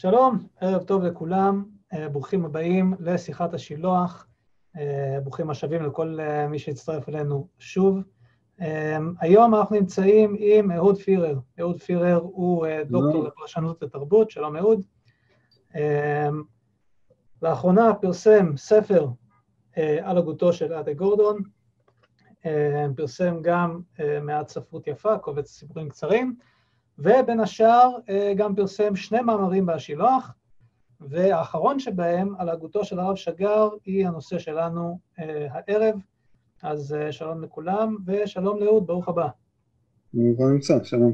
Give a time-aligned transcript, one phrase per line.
[0.00, 4.26] שלום, ערב טוב לכולם, אה, ברוכים הבאים לשיחת השילוח,
[4.76, 7.98] אה, ברוכים השבים לכל אה, מי שהצטרף אלינו שוב.
[9.20, 11.38] היום אנחנו נמצאים עם אהוד פירר.
[11.60, 14.82] אהוד פירר הוא דוקטור לפרשנות ותרבות, שלום אהוד.
[17.42, 19.06] לאחרונה פרסם ספר
[20.02, 21.42] על הגותו של אדה גורדון,
[22.96, 23.80] פרסם גם
[24.22, 26.36] מעט ספרות יפה, קובץ סיפורים קצרים,
[26.98, 30.32] ובין השאר אה, גם פרסם שני מאמרים בהשילוח,
[31.00, 35.94] והאחרון שבהם, על הגותו של הרב שגר, היא הנושא שלנו אה, הערב.
[36.62, 39.28] אז אה, שלום לכולם, ושלום לאהוד, ברוך הבא.
[40.14, 41.12] ברוך נמצא, שלום.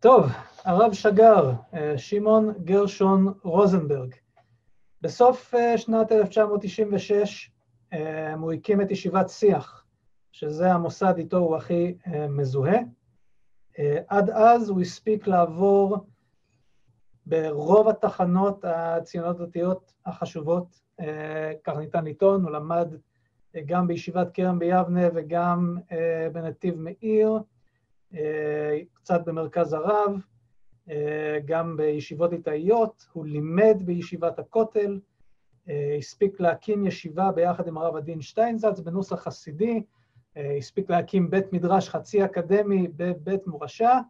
[0.00, 0.26] טוב,
[0.64, 1.52] הרב שגר,
[1.96, 4.14] שמעון גרשון רוזנברג.
[5.02, 7.50] בסוף שנת 1996
[8.38, 9.84] הוא הקים את ישיבת שיח,
[10.32, 11.94] שזה המוסד איתו הוא הכי
[12.28, 12.78] מזוהה.
[13.78, 15.98] אה, עד אז הוא הספיק לעבור
[17.26, 22.94] ברוב התחנות הציונות דתיות החשובות, אה, כך ניתן לטעון, הוא למד
[23.56, 25.76] אה, גם בישיבת כרם ביבנה וגם
[26.32, 27.38] בנתיב מאיר,
[28.92, 30.20] קצת במרכז הרב,
[31.44, 35.00] גם בישיבות ליטאיות, הוא לימד בישיבת הכותל,
[35.98, 39.82] הספיק להקים ישיבה ביחד עם הרב עדין שטיינזלץ בנוסח חסידי,
[40.36, 44.00] הספיק להקים בית מדרש חצי אקדמי בבית מורשה,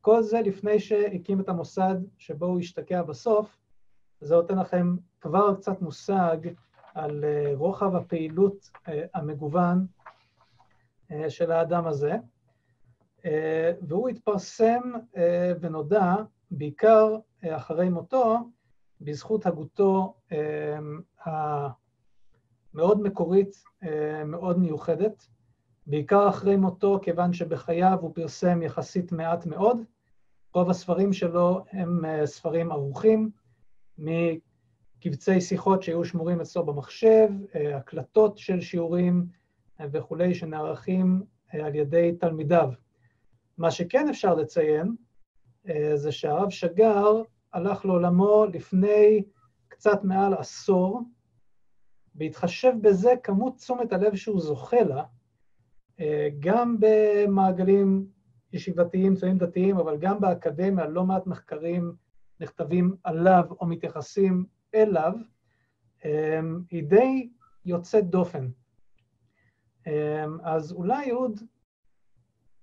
[0.00, 3.56] כל זה לפני שהקים את המוסד שבו הוא השתקע בסוף.
[4.20, 6.36] זה נותן לכם כבר קצת מושג
[6.94, 9.86] על אה, רוחב הפעילות אה, המגוון
[11.28, 12.16] של האדם הזה.
[13.82, 14.80] והוא התפרסם
[15.60, 16.14] ונודע
[16.50, 18.38] בעיקר אחרי מותו
[19.00, 20.14] בזכות הגותו
[21.24, 23.64] המאוד מקורית,
[24.26, 25.28] מאוד מיוחדת,
[25.86, 29.78] בעיקר אחרי מותו, כיוון שבחייו הוא פרסם יחסית מעט מאוד.
[30.54, 33.30] רוב הספרים שלו הם אה, ספרים ערוכים,
[33.98, 39.26] מקבצי שיחות שהיו שמורים אצלו במחשב, אה, הקלטות של שיעורים
[39.80, 42.70] אה, וכולי, שנערכים על ידי תלמידיו.
[43.58, 44.96] מה שכן אפשר לציין,
[45.94, 49.22] זה שהרב שגר הלך לעולמו לפני
[49.68, 51.00] קצת מעל עשור,
[52.14, 55.04] בהתחשב בזה כמות תשומת הלב שהוא זוכה לה,
[56.40, 58.06] גם במעגלים
[58.52, 61.94] ישיבתיים, צבעים דתיים, אבל גם באקדמיה, לא מעט מחקרים
[62.40, 65.12] נכתבים עליו או מתייחסים אליו,
[66.04, 66.40] אה,
[66.70, 67.30] היא די
[67.64, 68.48] יוצאת דופן.
[69.86, 71.40] אה, אז אולי, יהוד,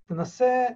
[0.06, 0.66] תנסה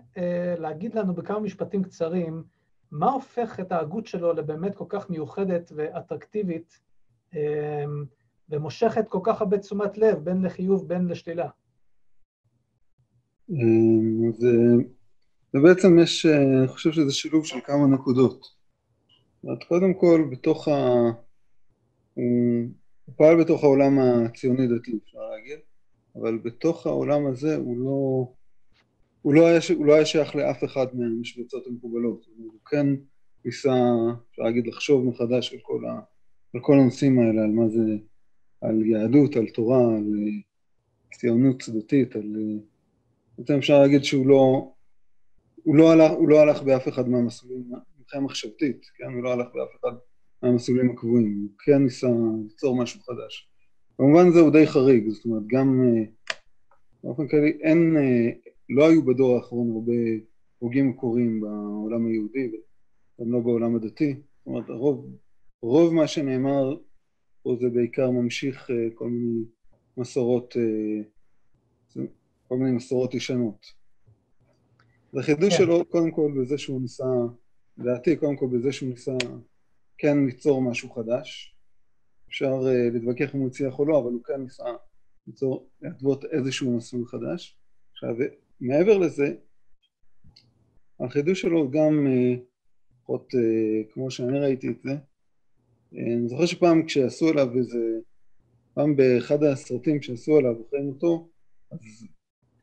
[0.59, 2.45] להגיד לנו בכמה משפטים קצרים,
[2.91, 6.81] מה הופך את ההגות שלו לבאמת כל כך מיוחדת ואטרקטיבית,
[8.49, 11.49] ומושכת כל כך הרבה תשומת לב, בין לחיוב בין לשלילה?
[13.51, 14.47] אמ, אז
[15.55, 18.47] ובעצם יש, אה, אני חושב שזה שילוב של כמה נקודות.
[19.43, 21.01] זאת קודם כל, בתוך ה...
[22.15, 25.59] הוא פעל בתוך העולם הציוני-דתי, אפשר להגיד,
[26.17, 28.33] אבל בתוך העולם הזה הוא לא,
[29.23, 32.27] הוא לא, היה, הוא לא היה שייך לאף אחד מהמשבצות המקובלות.
[32.37, 32.87] הוא כן
[33.45, 33.75] ניסה,
[34.31, 36.01] אפשר להגיד, לחשוב מחדש על כל, ה,
[36.55, 37.97] על כל הנושאים האלה, על מה זה,
[38.61, 40.41] על יהדות, על תורה, על אה,
[41.19, 42.74] ציונות דתית, על אה,
[43.39, 44.73] בעצם אפשר להגיד שהוא לא,
[45.63, 47.65] הוא לא, הלך, הוא לא הלך באף אחד מהמסלולים,
[48.01, 49.13] מבחינה מחשבתית, כן?
[49.15, 49.97] הוא לא הלך באף אחד
[50.43, 52.09] מהמסלולים הקבועים, הוא כן ניסה
[52.49, 53.49] ליצור משהו חדש.
[53.99, 56.05] במובן זה הוא די חריג, זאת אומרת גם אה,
[57.05, 58.31] באופן כללי אין, אה,
[58.69, 59.93] לא היו בדור האחרון הרבה
[60.59, 62.51] הוגים מקוריים בעולם היהודי
[63.19, 65.07] וגם לא בעולם הדתי, זאת אומרת הרוב,
[65.63, 66.77] רוב מה שנאמר
[67.43, 69.45] פה זה בעיקר ממשיך אה, כל מיני
[69.97, 70.57] מסורות
[72.49, 73.67] כל מיני מסורות ישנות.
[75.13, 75.59] אז החידוש כן.
[75.59, 77.05] שלו קודם כל בזה שהוא ניסה,
[77.79, 79.13] לדעתי קודם כל בזה שהוא ניסה
[79.99, 81.57] כן ליצור משהו חדש.
[82.29, 84.65] אפשר uh, להתווכח אם הוא הצליח או לא, אבל הוא כן ניסה
[85.27, 87.59] ליצור, להתוות איזשהו מסלול חדש.
[87.93, 88.15] עכשיו,
[88.61, 89.35] מעבר לזה,
[91.01, 92.35] החידוש שלו גם, אה,
[92.93, 94.97] לפחות uh, uh, כמו שאני ראיתי את זה, uh,
[95.97, 97.99] אני זוכר שפעם כשעשו עליו איזה,
[98.75, 101.29] פעם באחד הסרטים שעשו עליו אחרי מותו,
[101.71, 101.79] אז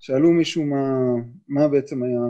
[0.01, 1.13] שאלו מישהו מה,
[1.48, 2.21] מה בעצם היה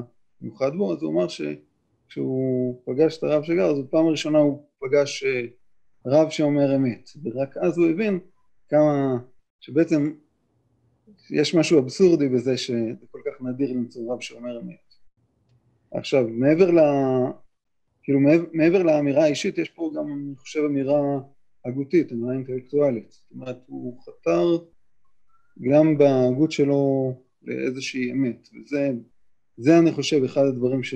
[0.41, 5.23] מיוחד בו, אז הוא אמר שכשהוא פגש את הרב שגר, אז בפעם הראשונה הוא פגש
[5.23, 5.45] אה,
[6.06, 8.19] רב שאומר אמת, ורק אז הוא הבין
[8.69, 9.18] כמה,
[9.59, 10.13] שבעצם
[11.31, 14.94] יש משהו אבסורדי בזה שזה כל כך נדיר למצוא רב שאומר אמת.
[15.91, 16.79] עכשיו, מעבר ל...
[18.03, 18.19] כאילו
[18.53, 21.00] מעבר לאמירה האישית, יש פה גם, אני חושב, אמירה
[21.65, 23.12] הגותית, אמירה אינטלקטואלית.
[23.12, 24.65] זאת אומרת, הוא חתר
[25.71, 28.91] גם בהגות שלו לאיזושהי אמת, וזה
[29.57, 30.95] זה אני חושב אחד הדברים ש,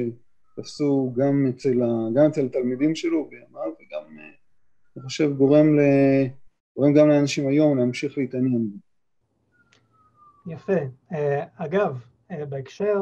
[0.56, 4.30] תפסו גם אצל, ה, גם אצל התלמידים שלו בימיו, וגם, אה,
[4.98, 5.82] אני חושב, גורם, ל,
[6.78, 8.78] גורם גם לאנשים היום להמשיך להתעניין בו.
[10.54, 10.80] יפה.
[11.12, 12.00] אה, אגב,
[12.32, 13.02] אה, בהקשר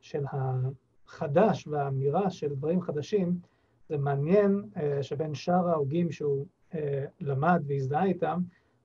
[0.00, 3.38] של החדש והאמירה של דברים חדשים,
[3.88, 4.62] זה מעניין
[5.02, 6.46] שבין שאר ההוגים שהוא
[7.20, 8.40] למד והזדהה איתם,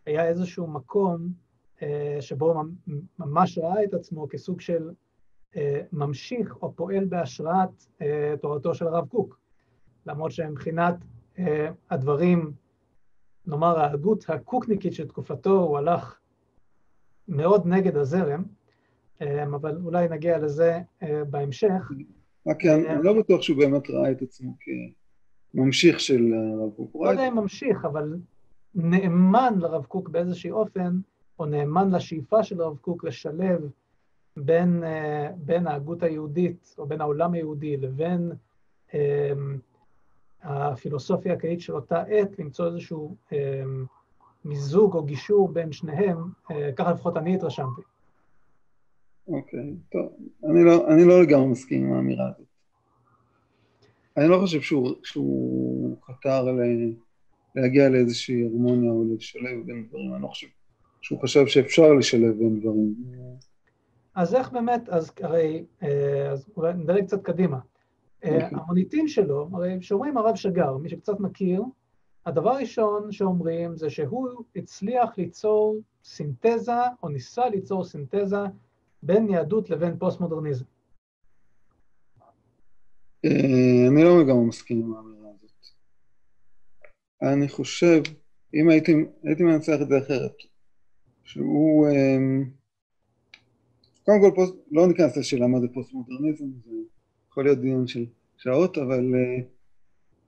[0.05, 1.27] היה איזשהו מקום
[2.19, 2.53] שבו
[3.19, 4.89] ממש ראה את עצמו כסוג של
[5.55, 9.39] אה, ממשיך או פועל בהשראת אה, תורתו של הרב קוק.
[10.05, 10.95] למרות שמבחינת
[11.39, 12.51] אה, הדברים,
[13.47, 16.19] נאמר ההגות הקוקניקית של תקופתו, הוא הלך
[17.27, 18.43] מאוד נגד הזרם,
[19.43, 20.79] אבל אולי נגיע לזה
[21.29, 21.91] בהמשך.
[22.47, 24.53] רק אני לא בטוח שהוא באמת ראה את עצמו
[25.53, 26.95] כממשיך של הרב קוק.
[26.95, 28.15] לא יודע אם ממשיך, אבל
[28.75, 30.99] נאמן לרב קוק באיזשהו אופן,
[31.41, 33.69] או נאמן לשאיפה של הרב קוק לשלב
[34.37, 38.31] בין, אה, בין ההגות היהודית, או בין העולם היהודי, לבין
[38.93, 39.33] אה,
[40.43, 43.63] הפילוסופיה הקהילית של אותה עת, למצוא איזשהו אה,
[44.45, 46.17] מיזוג או גישור בין שניהם,
[46.75, 47.81] ככה לפחות אני התרשמתי.
[49.27, 50.11] אוקיי, טוב.
[50.43, 52.47] אני לא, אני לא לגמרי מסכים עם האמירה הזאת.
[54.17, 56.59] אני לא חושב שהוא, שהוא חתר ל,
[57.55, 60.47] להגיע לאיזושהי הרמוניה או לשלב בין דברים, אני לא חושב
[61.01, 62.95] שהוא חשב שאפשר לשלב בין דברים.
[64.15, 67.59] אז איך באמת, אז הרי, אה, אז אולי נדלג קצת קדימה.
[68.23, 68.49] אה, אוקיי.
[68.51, 71.63] המוניטין שלו, הרי כשאומרים הרב שגר, מי שקצת מכיר,
[72.25, 78.37] הדבר הראשון שאומרים זה שהוא הצליח ליצור סינתזה, או ניסה ליצור סינתזה,
[79.03, 80.65] בין יהדות לבין פוסט-מודרניזם.
[83.25, 85.65] אה, אני לא לגמרי מסכים עם האמירה הזאת.
[87.21, 88.01] אני חושב,
[88.53, 90.35] אם הייתי, הייתי מנצח את זה אחרת,
[91.23, 91.87] שהוא...
[94.05, 96.71] קודם כל, פוסט, לא ניכנס לשאלה מה זה פוסט-מודרניזם, זה
[97.29, 98.05] יכול להיות דיון של
[98.37, 99.43] שעות, אבל אה,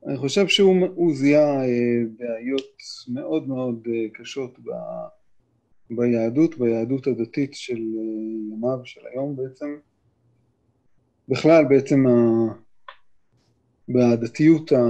[0.07, 2.77] אני חושב שהוא זיהה אה, בעיות
[3.13, 4.69] מאוד מאוד אה, קשות ב,
[5.89, 7.81] ביהדות, ביהדות הדתית של
[8.51, 9.77] ימיו, של היום בעצם.
[11.29, 12.11] בכלל, בעצם ה...
[13.89, 14.81] בדתיות, ה...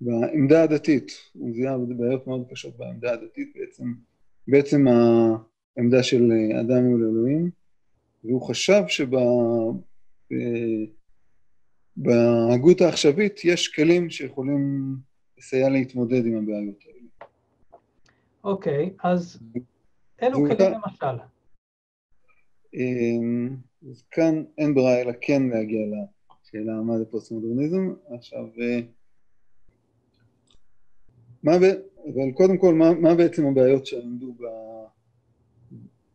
[0.00, 3.84] בעמדה הדתית, הוא זיהה בעיות מאוד קשות בעמדה הדתית, בעצם,
[4.48, 4.92] בעצם ה...
[5.78, 7.50] עמדה של אה, אדם מול אלוהים,
[8.24, 8.82] והוא חשב
[11.96, 14.94] שבהגות העכשווית יש כלים שיכולים
[15.38, 16.96] לסייע להתמודד עם הבעיות האלה.
[18.44, 19.38] אוקיי, okay, אז
[20.22, 21.22] אילו כלים למשל?
[22.74, 23.56] אמ,
[23.90, 25.80] אז כאן אין ברירה אלא כן להגיע
[26.42, 27.94] לשאלה מה זה פוסט-מודרניזם.
[28.10, 28.80] עכשיו, אה,
[31.42, 31.52] מה,
[32.14, 34.44] אבל קודם כל, מה, מה בעצם הבעיות שעמדו ב...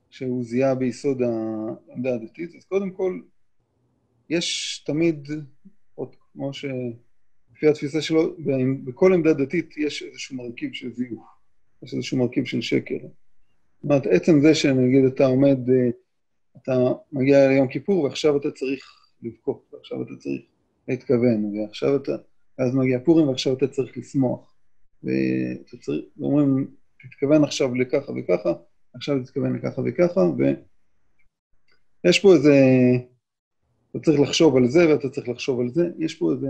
[0.09, 3.19] שהוא זיהה ביסוד העמדה הדתית, אז קודם כל,
[4.29, 5.27] יש תמיד,
[5.95, 8.35] עוד כמו שלפי התפיסה שלו,
[8.83, 11.23] בכל עמדה דתית יש איזשהו מרכיב של זיוף,
[11.83, 12.97] יש איזשהו מרכיב של שקר.
[13.01, 15.57] זאת אומרת, עצם זה שנגיד אתה עומד,
[16.57, 16.71] אתה
[17.11, 18.85] מגיע ליום כיפור ועכשיו אתה צריך
[19.21, 20.41] לבכות, ועכשיו אתה צריך
[20.88, 22.11] להתכוון, ועכשיו אתה,
[22.59, 24.50] ואז מגיע פורים ועכשיו אתה צריך לשמוח.
[25.03, 26.68] ואומרים,
[27.01, 28.53] תתכוון עכשיו לככה וככה,
[28.94, 30.21] עכשיו תתכוון לככה וככה,
[32.05, 32.55] ויש פה איזה...
[33.91, 36.48] אתה צריך לחשוב על זה ואתה צריך לחשוב על זה, יש פה איזה...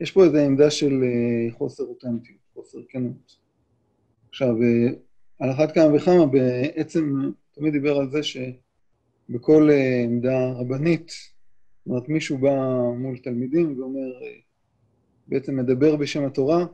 [0.00, 3.36] יש פה איזה עמדה של אה, חוסר אותנטיות, חוסר כנות.
[4.28, 4.88] עכשיו, אה,
[5.38, 12.08] על אחת כמה וכמה, בעצם תמיד דיבר על זה שבכל אה, עמדה רבנית, זאת אומרת,
[12.08, 12.54] מישהו בא
[12.96, 14.12] מול תלמידים ואומר,
[15.26, 16.66] בעצם מדבר בשם התורה,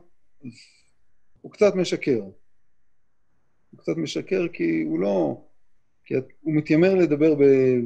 [1.41, 2.21] הוא קצת משקר.
[3.71, 5.45] הוא קצת משקר כי הוא לא...
[6.05, 7.35] כי הוא מתיימר לדבר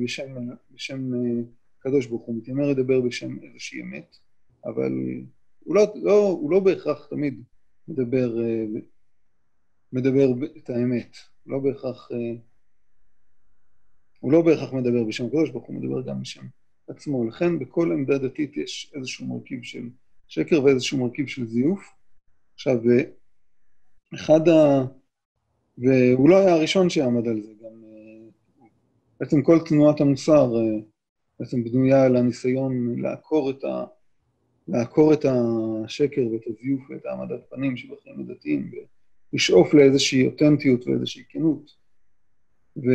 [0.03, 0.35] בשם,
[0.71, 1.41] בשם אה,
[1.79, 4.17] קדוש ברוך הוא, מתיימר לדבר בשם איזושהי אמת,
[4.65, 4.91] אבל
[5.59, 7.43] הוא לא, לא, הוא לא בהכרח תמיד
[7.87, 8.65] מדבר, אה,
[9.93, 12.17] מדבר את האמת, לא בהכרח, אה,
[14.19, 16.45] הוא לא בהכרח מדבר בשם הקדוש ברוך הוא, מדבר גם בשם
[16.87, 17.27] עצמו.
[17.27, 19.89] לכן בכל עמדה דתית יש איזשהו מרכיב של
[20.27, 21.91] שקר ואיזשהו מרכיב של זיוף.
[22.55, 22.77] עכשיו,
[24.15, 24.85] אחד ה...
[25.77, 28.27] והוא לא היה הראשון שעמד על זה, גם אה,
[29.19, 30.79] בעצם כל תנועת המוסר אה,
[31.39, 33.85] בעצם בנויה על הניסיון לעקור את, ה,
[34.67, 38.71] לעקור את השקר ואת הזיוף ואת העמדת פנים שבחיים הדתיים
[39.33, 41.71] ולשאוף לאיזושהי אותנטיות ואיזושהי כנות.
[42.75, 42.89] ואפשר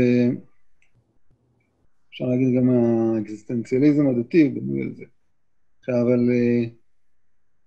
[2.25, 5.05] להגיד גם האקזיסטנציאליזם הדתי בנוי על זה.
[5.81, 6.65] עכשיו, אבל אה,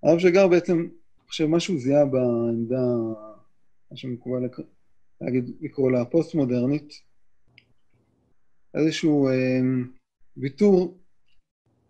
[0.04, 0.88] הרב שגר בעצם,
[1.34, 2.86] חושב, משהו זיהה בעמדה,
[3.92, 4.50] מה שמקובל
[5.22, 7.02] להגיד, לקרוא לה פוסט-מודרנית,
[8.74, 9.60] איזשהו אה,
[10.38, 10.98] ויתור,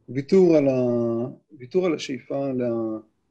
[0.10, 0.74] ויתור על, ה...
[1.60, 2.70] ויתור על השאיפה, לה...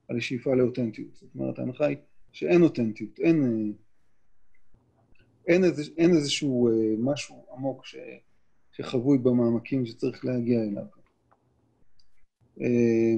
[0.09, 1.15] על השאיפה לאותנטיות.
[1.15, 1.97] זאת אומרת, ההנחה היא
[2.33, 3.73] שאין אותנטיות, אין,
[5.47, 7.97] אין, איזה, אין איזשהו אה, משהו עמוק ש...
[8.73, 10.87] שחבוי במעמקים שצריך להגיע אליו.
[12.61, 13.15] אה,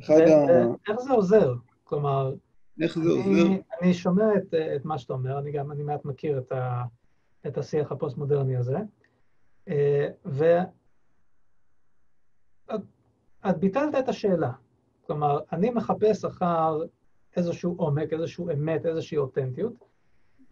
[0.00, 0.64] אחד ה...
[0.88, 1.54] איך זה עוזר?
[1.84, 2.34] כלומר,
[2.80, 3.46] איך זה עוזר?
[3.80, 6.84] אני שומע את, את מה שאתה אומר, אני גם, אני מעט מכיר את, ה,
[7.46, 8.78] את השיח הפוסט-מודרני הזה,
[9.68, 10.68] אה, ואת
[13.58, 14.52] ביטלת את השאלה.
[15.06, 16.78] כלומר, אני מחפש אחר
[17.36, 19.84] איזשהו עומק, איזשהו אמת, איזושהי אותנטיות.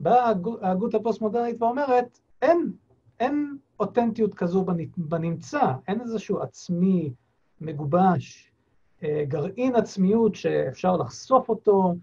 [0.00, 2.72] באה ההגות הפוסט-מודרנית ואומרת, אין,
[3.20, 7.12] אין אותנטיות כזו בנמצא, אין איזשהו עצמי
[7.60, 8.51] מגובש,
[9.28, 11.94] גרעין עצמיות שאפשר לחשוף אותו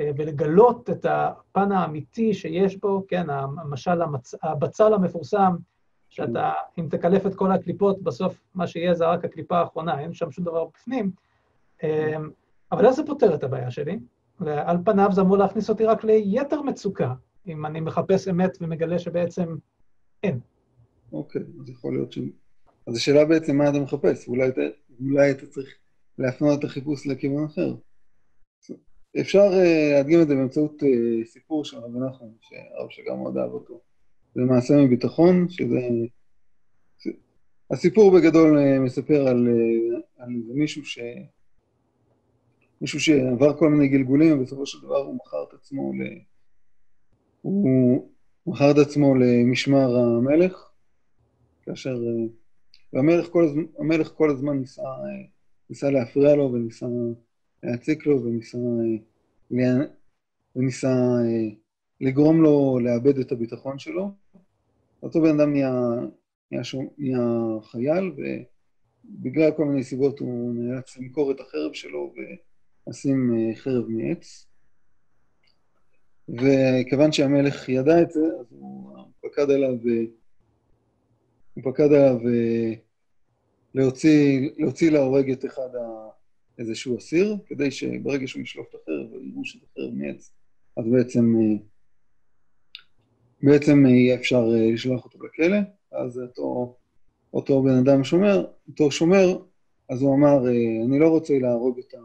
[0.00, 4.34] אה, ולגלות את הפן האמיתי שיש בו, כן, המשל, המצ...
[4.42, 5.56] הבצל המפורסם,
[6.08, 10.30] שאתה, אם תקלף את כל הקליפות, בסוף מה שיהיה זה רק הקליפה האחרונה, אין שם
[10.30, 11.10] שום דבר בפנים.
[11.82, 12.16] אה,
[12.72, 13.98] אבל איך זה פותר את הבעיה שלי?
[14.40, 17.14] ועל פניו זה אמור להכניס אותי רק ליתר מצוקה,
[17.46, 19.56] אם אני מחפש אמת ומגלה שבעצם
[20.22, 20.40] אין.
[21.12, 22.18] אוקיי, אז יכול להיות ש...
[22.86, 24.60] אז השאלה בעצם מה אתה מחפש, אולי אתה,
[25.00, 25.68] אולי אתה צריך
[26.18, 27.74] להפנות את החיפוש לכיוון אחר.
[29.20, 33.50] אפשר uh, להדגים את זה באמצעות uh, סיפור של רבי נחמן, שהרב שגם מאוד אהב
[33.50, 33.80] אותו.
[34.34, 35.78] זה מעשה מביטחון, שזה...
[37.70, 39.48] הסיפור בגדול uh, מספר על,
[40.18, 40.98] על מישהו ש...
[42.80, 46.18] מישהו שעבר כל מיני גלגולים, ובסופו של דבר הוא מכר את עצמו ל...
[47.42, 48.10] הוא
[48.46, 50.70] מכר את עצמו למשמר המלך,
[51.62, 51.98] כאשר...
[52.92, 54.82] והמלך כל הזמן, המלך כל הזמן ניסה,
[55.70, 56.86] ניסה להפריע לו וניסה
[57.62, 58.58] להציק לו וניסה,
[60.56, 60.94] וניסה
[62.00, 64.10] לגרום לו לאבד את הביטחון שלו.
[65.02, 65.72] אותו בן אדם נהיה,
[66.50, 66.62] נהיה,
[66.98, 67.20] נהיה
[67.62, 68.12] חייל,
[69.04, 72.14] ובגלל כל מיני סיבות הוא נאלץ למכור את החרב שלו
[72.86, 74.46] ולשים חרב מעץ.
[76.28, 79.76] וכיוון שהמלך ידע את זה, אז הוא פקד עליו
[81.54, 82.74] הוא פקד עליו אה,
[83.74, 86.08] להוציא, להוציא להורג את אחד ה...
[86.58, 90.32] איזשהו אסיר, כדי שברגע שהוא ישלוף את החרב ויראו שזה חרב מעץ,
[90.76, 91.56] אז בעצם, אה,
[93.42, 95.56] בעצם יהיה אפשר אה, לשלוח אותו לכלא,
[95.92, 96.76] אז אותו,
[97.34, 99.38] אותו בן אדם שומר, אותו שומר,
[99.88, 100.48] אז הוא אמר,
[100.86, 101.98] אני לא רוצה להרוג את ה...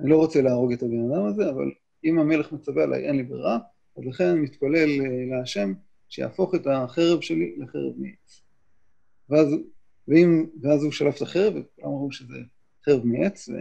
[0.00, 1.70] אני לא רוצה להרוג את הבן אדם הזה, אבל
[2.04, 3.58] אם המלך מצווה עליי, אין לי ברירה,
[3.96, 4.88] אז לכן אני מתפלל
[5.30, 5.72] להשם
[6.08, 8.42] שיהפוך את החרב שלי לחרב מעץ.
[9.28, 9.48] ואז,
[10.10, 12.38] ואם, ואז הוא שלף את החרב, וכולם אמרו שזה
[12.84, 13.52] חרב מעץ, ו...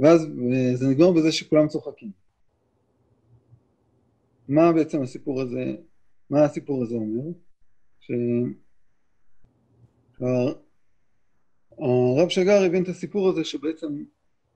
[0.00, 0.26] ואז
[0.74, 2.10] זה נגמר בזה שכולם צוחקים.
[4.48, 5.76] מה בעצם הסיפור הזה,
[6.30, 7.22] מה הסיפור הזה אומר?
[10.18, 10.58] שהרב
[12.28, 14.04] שגר הבין את הסיפור הזה שבעצם,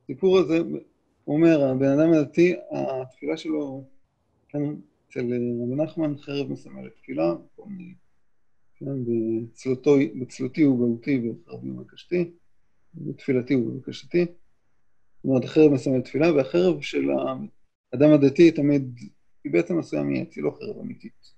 [0.05, 0.59] הסיפור הזה,
[1.27, 3.85] אומר, הבן אדם הדתי, התפילה שלו,
[4.49, 4.63] כן,
[5.09, 5.21] אצל
[5.63, 7.95] רבי נחמן חרב מסמלת תפילה, כל מיני
[8.85, 9.05] כן,
[10.21, 12.31] בצלותי ובהותי ובחרבי ובקשתי,
[12.95, 14.25] בתפילתי ובבקשתי.
[14.25, 17.11] זאת אומרת, החרב מסמל תפילה, והחרב של
[17.93, 18.99] האדם הדתי תמיד,
[19.45, 21.33] היא בעצם עשויה מעץ, היא לא חרב אמיתית.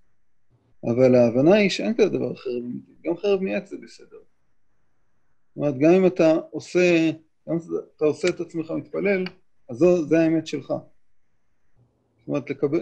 [0.84, 4.08] אבל ההבנה היא שאין כזה דבר חרב אמיתית, גם חרב מעץ זה בסדר.
[4.16, 7.10] זאת אומרת, גם אם אתה עושה,
[7.48, 7.56] גם
[7.96, 9.24] אתה עושה את עצמך מתפלל,
[9.68, 10.66] אז זו, זה האמת שלך.
[10.66, 12.80] זאת אומרת, לקבל,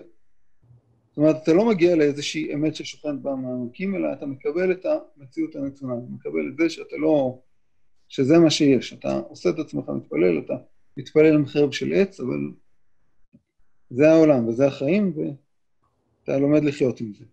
[1.13, 5.95] זאת אומרת, אתה לא מגיע לאיזושהי אמת ששוכנת במעמקים, אלא אתה מקבל את המציאות הנתונה,
[5.95, 7.39] אתה מקבל את זה שאתה לא...
[8.09, 10.55] שזה מה שיש, אתה עושה את עצמך מתפלל, אתה
[10.97, 12.51] מתפלל עם חרב של עץ, אבל
[13.91, 17.25] זה העולם וזה החיים, ואתה לומד לחיות עם זה.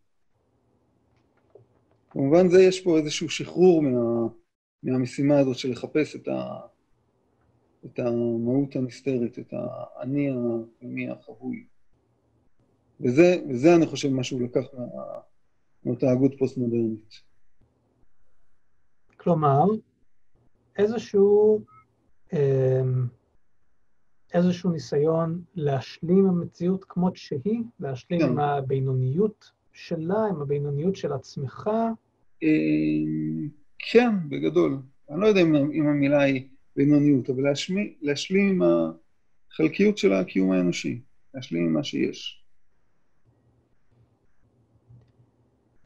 [2.15, 4.27] במובן זה יש פה איזשהו שחרור מה,
[4.83, 6.59] מהמשימה הזאת של לחפש את, ה,
[7.85, 11.65] את המהות הנסתרת, את האני הפנימי החבוי.
[13.01, 14.61] וזה, וזה אני חושב מה שהוא לקח
[15.85, 17.21] מאותה הגות פוסט-מודרנית.
[19.17, 19.65] כלומר,
[20.77, 21.61] איזשהו,
[22.33, 23.07] אמ,
[24.33, 28.27] איזשהו ניסיון להשלים עם המציאות כמות שהיא, להשלים כן.
[28.27, 31.69] עם הבינוניות שלה, עם הבינוניות של עצמך.
[32.43, 33.49] אמ,
[33.91, 34.77] כן, בגדול.
[35.09, 38.61] אני לא יודע אם, אם המילה היא בינוניות, אבל להשלים, להשלים עם
[39.51, 41.01] החלקיות של הקיום האנושי,
[41.33, 42.38] להשלים עם מה שיש.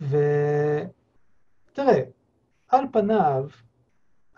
[0.10, 2.00] ותראה,
[2.68, 3.48] על פניו,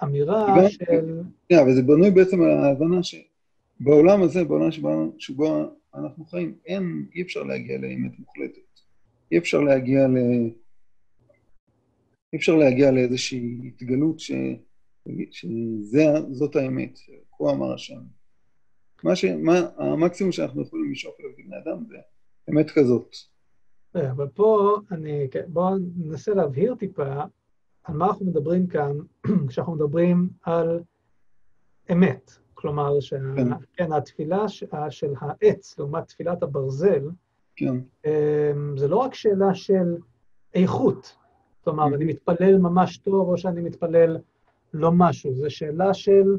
[0.04, 1.22] אמירה של...
[1.50, 4.72] כן, אבל זה בנוי בעצם על ההבנה שבעולם הזה, בעולם
[5.18, 8.80] שבו אנחנו חיים, אין, אי אפשר להגיע לאמת מוחלטת.
[9.32, 10.18] אי אפשר להגיע ל...
[12.34, 14.32] אי אפשר להגיע לאיזושהי התגלות ש...
[15.32, 17.00] שזאת האמת,
[17.32, 18.00] כה אמר השם.
[19.04, 19.26] מה ש...
[19.26, 21.98] מה, המקסימום שאנחנו יכולים לשאוף אליו כבני אדם זה
[22.50, 23.16] אמת כזאת.
[23.96, 27.24] אבל פה אני, כן, בואו ננסה להבהיר טיפה
[27.84, 28.92] על מה אנחנו מדברים כאן
[29.48, 30.80] כשאנחנו מדברים על
[31.92, 32.32] אמת.
[32.54, 33.18] כלומר, שה...
[33.36, 33.48] כן.
[33.74, 34.50] כן, התפילה
[34.90, 37.10] של העץ לעומת תפילת הברזל,
[37.56, 37.76] כן.
[38.06, 39.96] אמ, זה לא רק שאלה של
[40.54, 41.18] איכות.
[41.64, 41.96] כלומר, mm-hmm.
[41.96, 44.18] אני מתפלל ממש טוב או שאני מתפלל
[44.74, 46.38] לא משהו, זו שאלה של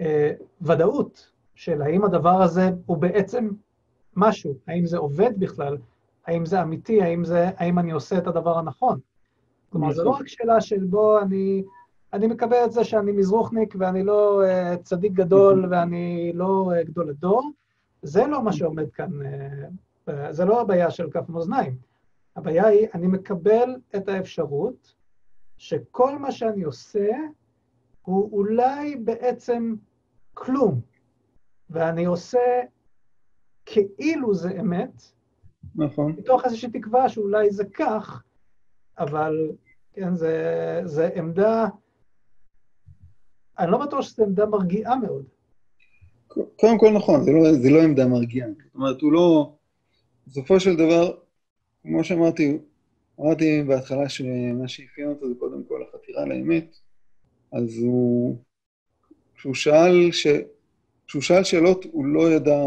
[0.00, 3.48] אה, ודאות, של האם הדבר הזה הוא בעצם
[4.16, 5.76] משהו, האם זה עובד בכלל,
[6.26, 9.00] האם זה אמיתי, האם, זה, האם אני עושה את הדבר הנכון.
[9.68, 11.62] כלומר, זו לא רק שאלה של בוא, אני,
[12.12, 17.10] אני מקבל את זה שאני מזרוחניק ואני לא uh, צדיק גדול ואני לא uh, גדול
[17.10, 17.50] הדור,
[18.02, 21.76] זה לא מה שעומד כאן, uh, uh, זה לא הבעיה של כף מאזניים.
[22.36, 24.94] הבעיה היא, אני מקבל את האפשרות
[25.58, 27.10] שכל מה שאני עושה
[28.02, 29.74] הוא אולי בעצם
[30.34, 30.80] כלום,
[31.70, 32.60] ואני עושה
[33.66, 35.12] כאילו זה אמת,
[35.74, 36.12] נכון.
[36.18, 38.22] מתוך איזושהי תקווה שאולי זה כך,
[38.98, 39.50] אבל
[39.92, 41.66] כן, זה, זה עמדה,
[43.58, 45.24] אני לא בטוח שזו עמדה מרגיעה מאוד.
[46.56, 48.48] קודם כל נכון, זה לא, זה לא עמדה מרגיעה.
[48.48, 49.52] זאת אומרת, הוא לא...
[50.26, 51.14] בסופו של דבר,
[51.82, 52.58] כמו שאמרתי,
[53.20, 56.76] אמרתי בהתחלה שמה שאפיין אותו זה קודם כל החתירה לאמת,
[57.52, 58.36] אז הוא...
[59.34, 60.26] כשהוא שאל, ש...
[61.06, 62.58] כשהוא שאל שאלות, הוא לא ידע,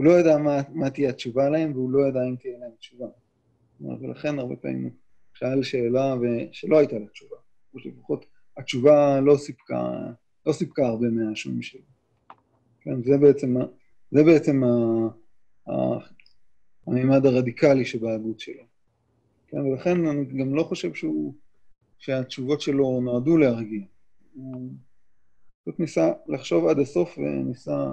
[0.00, 3.06] הוא לא ידע מה, מה תהיה התשובה להם, והוא לא ידע אם תהיה להם תשובה.
[3.80, 4.92] ולכן הרבה פעמים הוא
[5.34, 6.14] שאל שאלה
[6.52, 7.36] שלא הייתה לה תשובה,
[7.74, 8.26] או שלפחות
[8.56, 10.10] התשובה לא סיפקה,
[10.46, 11.80] לא סיפקה הרבה מהשונים שלו.
[12.80, 13.56] כן, זה בעצם,
[14.10, 14.68] זה בעצם ה,
[15.70, 15.72] ה,
[16.86, 18.64] המימד הרדיקלי שבהגות שלו.
[19.48, 21.34] כן, ולכן אני גם לא חושב שהוא,
[21.98, 23.84] שהתשובות שלו נועדו להרגיע.
[24.34, 24.70] הוא
[25.62, 27.92] פשוט ניסה לחשוב עד הסוף וניסה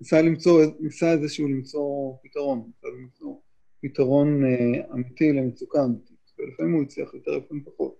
[0.00, 3.36] ניסה למצוא, ניסה איזשהו למצוא פתרון, ניסה למצוא
[3.80, 7.98] פתרון אה, אמיתי למצוקה אמיתית, ולפעמים הוא הצליח יותר, לפעמים פחות.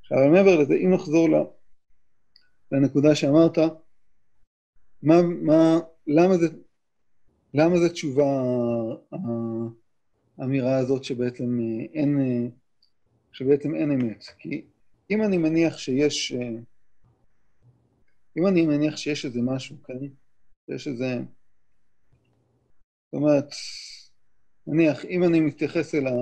[0.00, 1.28] עכשיו, מעבר לזה, אם נחזור
[2.72, 3.58] לנקודה שאמרת,
[5.02, 6.48] מה, מה, למה זה,
[7.54, 8.42] למה זה תשובה,
[10.38, 12.48] האמירה הזאת שבעצם אה, אין, אה,
[13.32, 14.24] שבעצם אין אמת?
[14.38, 14.64] כי
[15.10, 16.32] אם אני מניח שיש,
[18.38, 19.98] אם אני מניח שיש איזה משהו, כן?
[20.68, 21.18] יש איזה...
[23.12, 23.48] זאת אומרת,
[24.66, 26.12] נניח, אם אני מתייחס אל ה...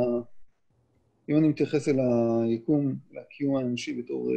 [1.29, 1.97] אם אני מתייחס אל
[2.45, 4.35] היקום, לקיום האנושי בתור uh,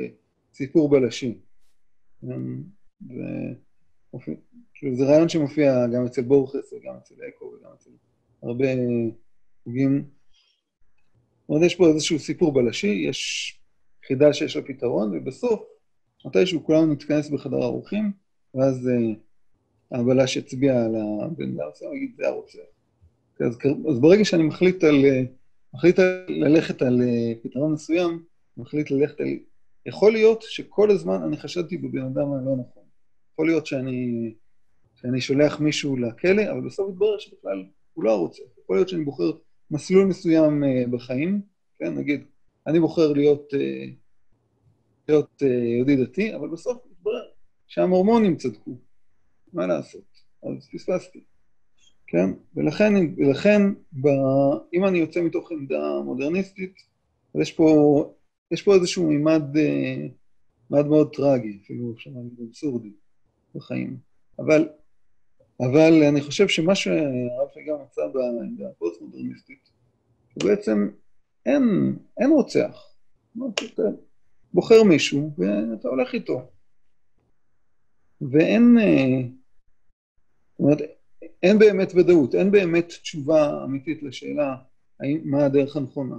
[0.54, 1.38] סיפור בלשי,
[2.22, 2.34] זה,
[4.74, 7.90] כאילו זה רעיון שמופיע גם אצל בורכס וגם אצל אקו וגם אצל
[8.44, 8.66] הרבה
[9.64, 10.06] חוגים.
[11.42, 13.60] זאת אומרת, יש פה איזשהו סיפור בלשי, יש
[14.08, 15.62] חידה שיש לה פתרון, ובסוף,
[16.26, 18.12] מתישהו כולנו נתכנס בחדר האורחים,
[18.56, 19.18] ואז uh,
[19.92, 22.60] הבלש יצביע על הבן אדם, ויגיד, זה הרוצח.
[23.40, 23.58] אז,
[23.90, 25.06] אז ברגע שאני מחליט על,
[25.74, 28.24] מחליט על ללכת על אה, פתרון מסוים,
[28.58, 29.28] מחליט ללכת על...
[29.86, 32.84] יכול להיות שכל הזמן אני חשדתי בבן אדם הלא נכון.
[33.34, 34.34] יכול להיות שאני,
[34.96, 38.44] שאני שולח מישהו לכלא, אבל בסוף התברר שבכלל הוא לא הרוצח.
[38.64, 39.32] יכול להיות שאני בוחר
[39.72, 41.42] מסלול מסוים אה, בחיים,
[41.80, 42.24] כן, נגיד,
[42.68, 43.86] אני בוחר להיות, אה,
[45.08, 45.42] להיות
[45.78, 47.24] יהודי דתי, אבל בסוף התברר
[47.68, 48.78] שהמורמונים צדקו.
[49.54, 50.22] מה לעשות?
[50.44, 51.24] אז פספסתי.
[52.08, 52.30] כן?
[52.56, 53.62] ולכן, ולכן
[53.94, 54.08] ב,
[54.74, 56.74] אם אני יוצא מתוך עמדה מודרניסטית,
[57.36, 58.14] אז יש פה,
[58.52, 60.08] יש פה איזשהו מימד, אה,
[60.70, 62.92] מימד מאוד טרגי, אפילו אפשר להגיד אבסורדי
[63.56, 63.98] בחיים.
[64.40, 64.70] אבל,
[65.60, 69.70] אבל אני חושב שמה שהרב שגם מצא בעמדה הפוסט-מודרניסטית,
[70.34, 70.90] הוא בעצם
[71.46, 72.88] אין, אין רוצח.
[73.74, 73.82] אתה
[74.54, 76.42] בוחר מישהו ואתה הולך איתו.
[78.22, 79.22] ואין, אה,
[80.62, 80.78] אומרת,
[81.44, 84.56] אין באמת ודאות, אין באמת תשובה אמיתית לשאלה
[85.00, 86.16] האם, מה הדרך הנכונה.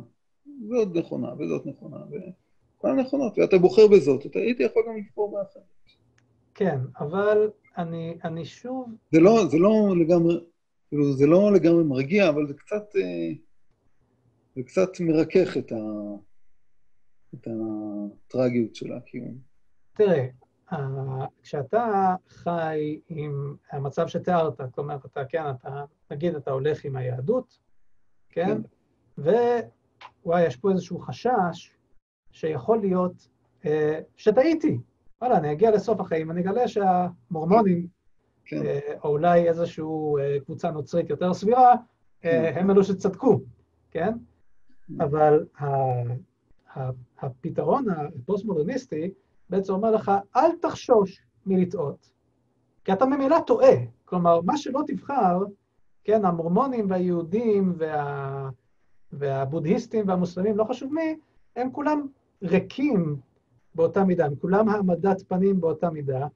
[0.69, 1.97] זאת נכונה וזאת נכונה,
[2.77, 5.63] וכולן נכונות, ואתה בוחר בזאת, אתה הייתי יכול גם לבחור באחרת.
[6.55, 8.89] כן, אבל אני, אני שוב...
[9.13, 10.41] זה לא, זה לא לגמרי,
[10.89, 13.33] כאילו, זה לא לגמרי מרגיע, אבל זה קצת, אה,
[14.57, 15.77] זה קצת מרכך את, ה,
[17.35, 19.39] את הטרגיות של הקיום.
[19.97, 20.27] תראה,
[21.43, 27.59] כשאתה חי עם המצב שתיארת, כלומר, אתה, כן, אתה, נגיד, אתה הולך עם היהדות,
[28.29, 28.59] כן?
[29.19, 31.77] ווואי, יש פה איזשהו חשש
[32.33, 33.29] שיכול להיות
[33.65, 34.79] אה, שטעיתי.
[35.23, 37.87] וואלה, אני אגיע לסוף החיים, אני אגלה שהמורמונים,
[38.45, 38.67] כן.
[38.67, 39.85] אה, או אולי איזושהי
[40.21, 41.77] אה, קבוצה נוצרית יותר סבירה, אה,
[42.23, 42.53] כן.
[42.57, 43.41] הם אלו שצדקו,
[43.91, 44.13] כן?
[45.01, 45.47] אבל
[47.19, 49.11] הפתרון הפוסט-מודרניסטי
[49.53, 52.11] בעצם אומר לך, אל תחשוש מלטעות,
[52.85, 53.75] כי אתה ממילא טועה.
[54.05, 55.39] כלומר, מה שלא תבחר,
[56.05, 58.49] כן, המורמונים והיהודים וה...
[59.13, 61.17] והבודהיסטים והמוסלמים, לא חשוב מי,
[61.57, 62.07] הם כולם
[62.43, 63.17] ריקים
[63.75, 66.27] באותה מידה, הם כולם העמדת פנים באותה מידה,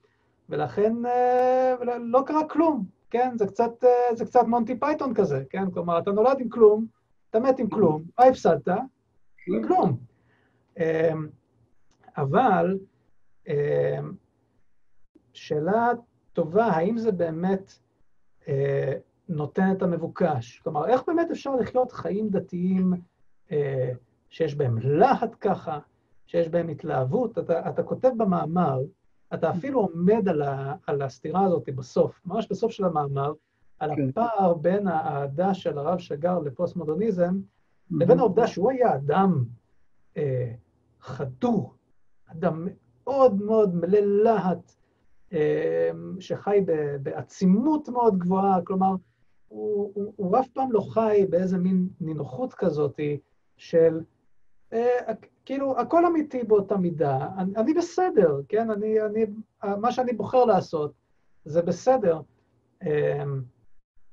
[0.48, 3.34] ולכן אה, לא קרה כלום, כן?
[3.38, 5.70] זה קצת, אה, זה קצת מונטי פייתון כזה, כן?
[5.70, 6.86] כלומר, אתה נולד עם כלום,
[7.30, 8.68] אתה מת עם כלום, מה הפסדת?
[9.66, 9.96] כלום.
[10.78, 11.26] אמ,
[12.16, 12.78] אבל
[15.32, 15.90] שאלה
[16.32, 17.72] טובה, האם זה באמת
[18.48, 18.92] אה,
[19.28, 20.60] נותן את המבוקש?
[20.64, 22.92] כלומר, איך באמת אפשר לחיות חיים דתיים
[23.52, 23.90] אה,
[24.30, 25.78] שיש בהם להט ככה,
[26.26, 27.38] שיש בהם התלהבות?
[27.38, 28.82] אתה, אתה כותב במאמר,
[29.34, 33.32] אתה אפילו עומד על, ה, על הסתירה הזאת בסוף, ממש בסוף של המאמר,
[33.78, 34.08] על כן.
[34.08, 37.40] הפער בין האהדה של הרב שגר לפוסט-מודרניזם.
[37.90, 39.44] לבין העובדה שהוא היה אדם
[40.16, 40.52] אה,
[41.00, 41.74] חדור,
[42.26, 42.68] אדם
[43.06, 44.72] מאוד מאוד מלא להט,
[45.32, 45.90] אה,
[46.20, 46.60] שחי
[47.02, 48.94] בעצימות מאוד גבוהה, כלומר,
[49.48, 53.00] הוא, הוא, הוא אף פעם לא חי באיזה מין נינוחות כזאת
[53.56, 54.00] של,
[54.72, 55.12] אה,
[55.44, 58.70] כאילו, הכל אמיתי באותה מידה, אני, אני בסדר, כן?
[58.70, 59.26] אני, אני,
[59.64, 60.92] מה שאני בוחר לעשות
[61.44, 62.20] זה בסדר.
[62.82, 63.24] אה,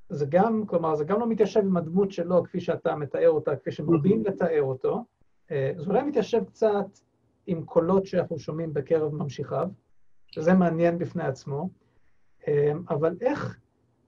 [0.10, 3.72] זה גם, כלומר, זה גם לא מתיישב עם הדמות שלו כפי שאתה מתאר אותה, כפי
[3.72, 5.04] שמרבים לתאר אותו,
[5.52, 6.86] אה, זה אולי מתיישב קצת
[7.48, 9.68] עם קולות שאנחנו שומעים בקרב ממשיכיו,
[10.28, 11.70] שזה מעניין בפני עצמו,
[12.48, 13.60] אה, אבל איך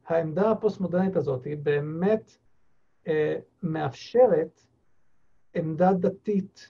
[0.05, 2.37] העמדה הפוסט-מודרנית הזאת היא באמת
[3.07, 4.61] אה, מאפשרת
[5.55, 6.69] עמדה דתית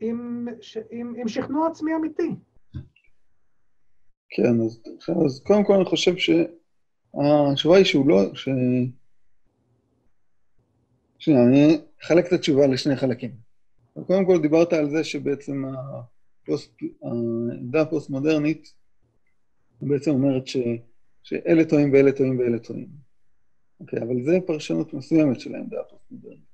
[0.00, 0.48] עם,
[0.90, 2.36] עם, עם שכנוע עצמי אמיתי.
[4.30, 4.82] כן, אז,
[5.26, 8.48] אז קודם כל אני חושב שהתשובה היא שהוא לא, ש...
[11.18, 13.51] שנייה, אני אחלק את התשובה לשני חלקים.
[14.06, 18.74] קודם כל דיברת על זה שבעצם הפוסט, העמדה הפוסט-מודרנית
[19.82, 20.56] בעצם אומרת ש,
[21.22, 22.88] שאלה טועים ואלה טועים ואלה טועים.
[23.80, 26.52] אוקיי, אבל זה פרשנות מסוימת של העמדה הפוסט-מודרנית,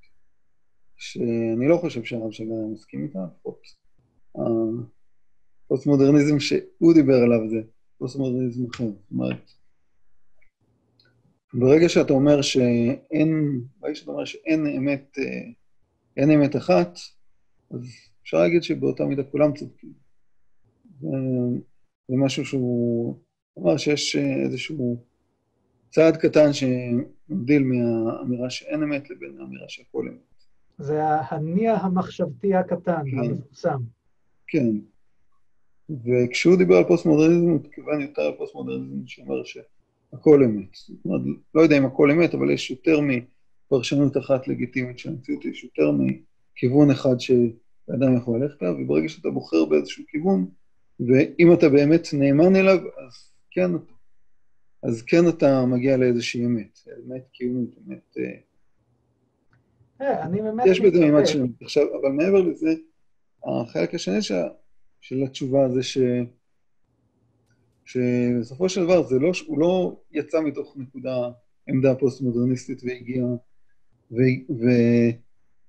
[0.96, 3.60] שאני לא חושב שהרב שגר מסכים איתה, לפחות
[5.64, 7.60] הפוסט-מודרניזם שהוא דיבר עליו זה
[7.98, 8.84] פוסט-מודרניזם אחר.
[8.84, 9.50] זאת אומרת,
[11.54, 15.24] ברגע שאתה אומר שאין, ברגע שאתה אומר שאין אמת, אה,
[16.16, 16.98] אין אמת אחת,
[17.70, 17.80] אז
[18.22, 19.92] אפשר להגיד שבאותה מידה כולם צודקים.
[22.08, 23.18] זה משהו שהוא,
[23.54, 25.02] כלומר שיש איזשהו
[25.90, 30.44] צעד קטן שמבדיל מהאמירה שאין אמת לבין האמירה שהכל אמת.
[30.78, 33.18] זה ההיניע המחשבתי הקטן, כן.
[33.18, 33.78] המפורסם.
[34.46, 34.66] כן.
[35.90, 39.58] וכשהוא דיבר על פוסט-מודרניזם, הוא התכוון יותר על פוסט-מודרניזם שאומר ש...
[40.12, 40.74] הכל אמת.
[40.74, 41.20] זאת אומרת,
[41.54, 45.90] לא יודע אם הכל אמת, אבל יש יותר מפרשנות אחת לגיטימית של המציאות, יש יותר
[46.58, 50.46] מכיוון אחד שאדם יכול ללכת אליו, וברגע שאתה בוחר באיזשהו כיוון,
[51.00, 53.70] ואם אתה באמת נאמן אליו, אז כן,
[54.82, 58.16] אז כן אתה מגיע לאיזושהי אמת, אמת קיומית, אמת...
[58.18, 58.32] אה,
[60.00, 60.66] אה, אני באמת...
[60.66, 61.62] יש בזה מימד של אמת.
[61.62, 62.74] עכשיו, אבל מעבר לזה,
[63.44, 64.22] החלק השני
[65.00, 65.98] של התשובה זה ש...
[67.84, 71.30] שבסופו של דבר זה לא, הוא לא יצא מתוך נקודה
[71.68, 73.24] עמדה פוסט-מודרניסטית והגיע,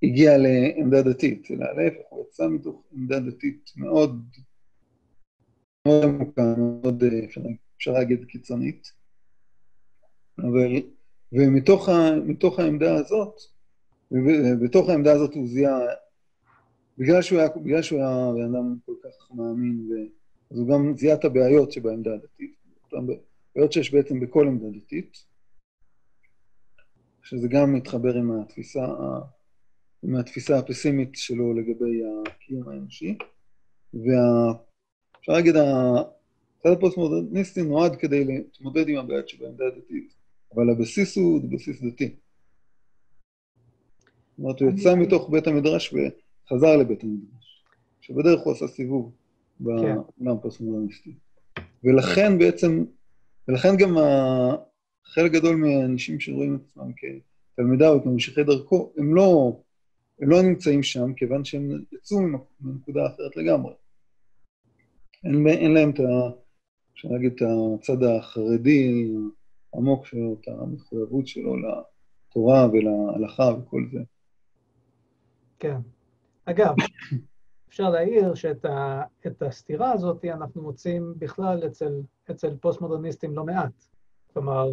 [0.02, 4.22] והגיע לעמדה דתית, אלא להפך, הוא יצא מתוך עמדה דתית מאוד
[5.86, 7.40] מאוד עמוקה, מאוד, אפשר,
[7.76, 8.92] אפשר להגיד, קיצונית.
[10.38, 10.82] אבל,
[11.32, 13.40] ומתוך העמדה הזאת,
[14.10, 15.80] ובתוך העמדה הזאת הוא זיהה,
[16.98, 19.94] בגלל שהוא היה, בגלל שהוא היה בן אדם כל כך מאמין, ו...
[20.50, 22.54] אז הוא גם זיהה את הבעיות שבעמדה הדתית,
[23.54, 25.24] בעיות שיש בעצם בכל עמדה דתית,
[27.22, 28.86] שזה גם מתחבר עם התפיסה,
[30.02, 33.18] עם התפיסה הפסימית שלו לגבי הקיום האנושי,
[33.94, 40.14] ואפשר להגיד, הצד הפוסט-מודרניסטי נועד כדי להתמודד עם הבעיות שבעמדה הדתית,
[40.54, 42.14] אבל הבסיס הוא בסיס דתי.
[44.30, 47.64] זאת אומרת, הוא יצא מתוך בית המדרש וחזר לבית המדרש,
[48.00, 49.12] שבדרך הוא עשה סיבוב.
[49.60, 50.28] בעולם כן.
[50.28, 51.14] הפוסט-מודרניסטי.
[51.84, 52.84] ולכן בעצם,
[53.48, 53.96] ולכן גם
[55.04, 59.60] חלק גדול מהאנשים שרואים את עצמם כתלמידיו או כממשיכי דרכו, הם לא,
[60.20, 62.18] הם לא נמצאים שם, כיוון שהם יצאו
[62.60, 63.72] מנקודה אחרת לגמרי.
[65.24, 66.30] אין, אין להם את ה...
[66.92, 67.42] אפשר להגיד, את
[67.78, 69.12] הצד החרדי
[69.74, 74.00] העמוק שלו, את המחויבות שלו לתורה ולהלכה וכל זה.
[75.58, 75.76] כן.
[76.44, 76.74] אגב,
[77.68, 79.02] אפשר להעיר שאת ה,
[79.40, 83.84] הסתירה הזאת אנחנו מוצאים בכלל אצל, אצל פוסט-מודרניסטים לא מעט.
[84.32, 84.70] כלומר,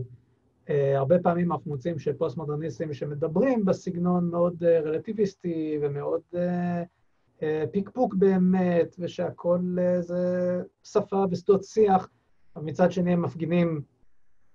[0.70, 9.78] הרבה פעמים אנחנו מוצאים שפוסט-מודרניסטים שמדברים בסגנון מאוד אה, רלטיביסטי ומאוד אה, פיקפוק באמת, ושהכול
[10.00, 12.10] זה שפה ושדות שיח,
[12.56, 13.82] אבל מצד שני הם מפגינים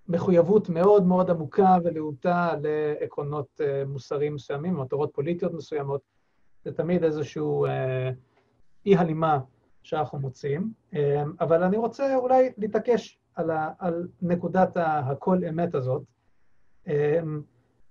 [0.08, 6.00] מחויבות מאוד מאוד עמוקה ולהוטה לעקרונות מוסריים מסוימים, מטרות פוליטיות מסוימות.
[6.64, 7.66] זה תמיד איזשהו
[8.86, 9.38] אי-הלימה
[9.82, 10.72] שאנחנו מוצאים.
[11.40, 16.02] אבל אני רוצה אולי להתעקש על, ה, על נקודת הכל אמת הזאת,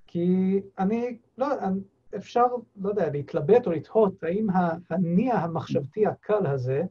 [0.07, 1.47] כי אני, לא,
[2.15, 4.47] אפשר, לא יודע, להתלבט או לתהות האם
[4.89, 6.83] הניע המחשבתי הקל הזה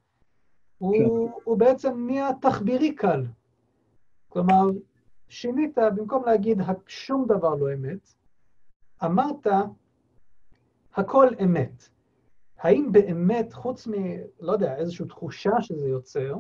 [0.78, 1.32] הוא, כן.
[1.44, 3.24] הוא בעצם ניע תחבירי קל.
[4.28, 4.66] כלומר,
[5.28, 8.14] שינית, במקום להגיד שום דבר לא אמת,
[9.04, 9.46] אמרת
[10.94, 11.88] הכל אמת.
[12.58, 13.92] האם באמת, חוץ מ,
[14.40, 16.34] לא יודע, איזושהי תחושה שזה יוצר,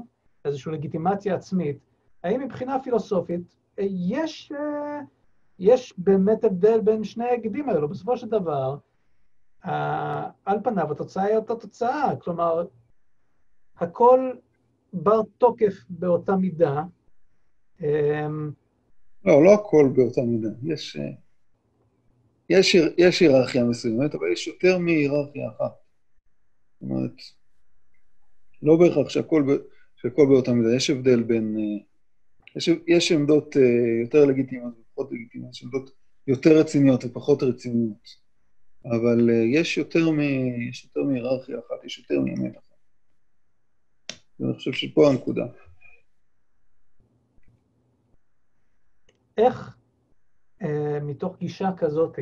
[0.44, 1.78] איזושהי לגיטימציה עצמית,
[2.24, 4.52] האם מבחינה פילוסופית יש,
[5.58, 7.88] יש באמת הבדל בין שני ההגדים האלו?
[7.88, 8.76] בסופו של דבר,
[10.44, 12.64] על פניו התוצאה היא אותה תוצאה, כלומר,
[13.76, 14.32] הכל
[14.92, 16.82] בר תוקף באותה מידה.
[17.80, 18.50] אמ,
[19.24, 20.48] לא, לא הכל באותה מידה.
[20.62, 20.96] יש,
[22.50, 25.72] יש, יש היררכיה מסוימת, אבל יש יותר מהיררכיה אחת.
[26.80, 27.12] זאת אומרת,
[28.62, 29.58] לא בהכרח שהכל,
[29.96, 31.56] שהכל באותה מידה, יש הבדל בין...
[32.56, 33.56] יש, יש עמדות
[34.02, 35.90] יותר לגיטימיות ופחות לגיטימיות, יש עמדות
[36.26, 38.08] יותר רציניות ופחות רציניות,
[38.84, 40.20] אבל יש יותר, מ,
[40.68, 42.70] יש יותר מהיררכיה אחת, יש יותר מאמת אחת.
[44.40, 45.46] ואני חושב שפה הנקודה.
[49.36, 49.76] איך
[50.62, 52.18] אה, מתוך גישה כזאת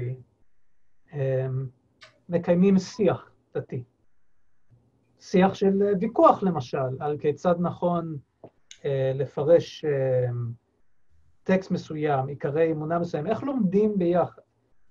[1.13, 1.47] אה,
[2.29, 3.83] מקיימים שיח דתי?
[5.21, 8.19] שיח של ויכוח למשל, על כיצד נכון
[9.15, 10.27] לפרש אה,
[11.43, 14.43] טקסט מסוים, עיקרי אמונה מסוים, איך לומדים ביחד?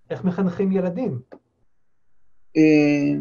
[0.10, 1.20] איך מחנכים ילדים?
[2.58, 3.14] אה,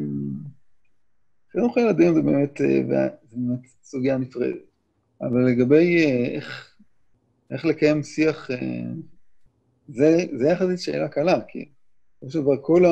[1.52, 2.58] חינוך ילדים זה באמת,
[3.22, 4.62] זה באמת סוגיה נפרדת,
[5.20, 6.76] אבל לגבי איך,
[7.50, 8.50] איך לקיים שיח,
[9.88, 11.68] זה, זה יחסית שאלה קלה, כי
[12.28, 12.82] של דבר כל,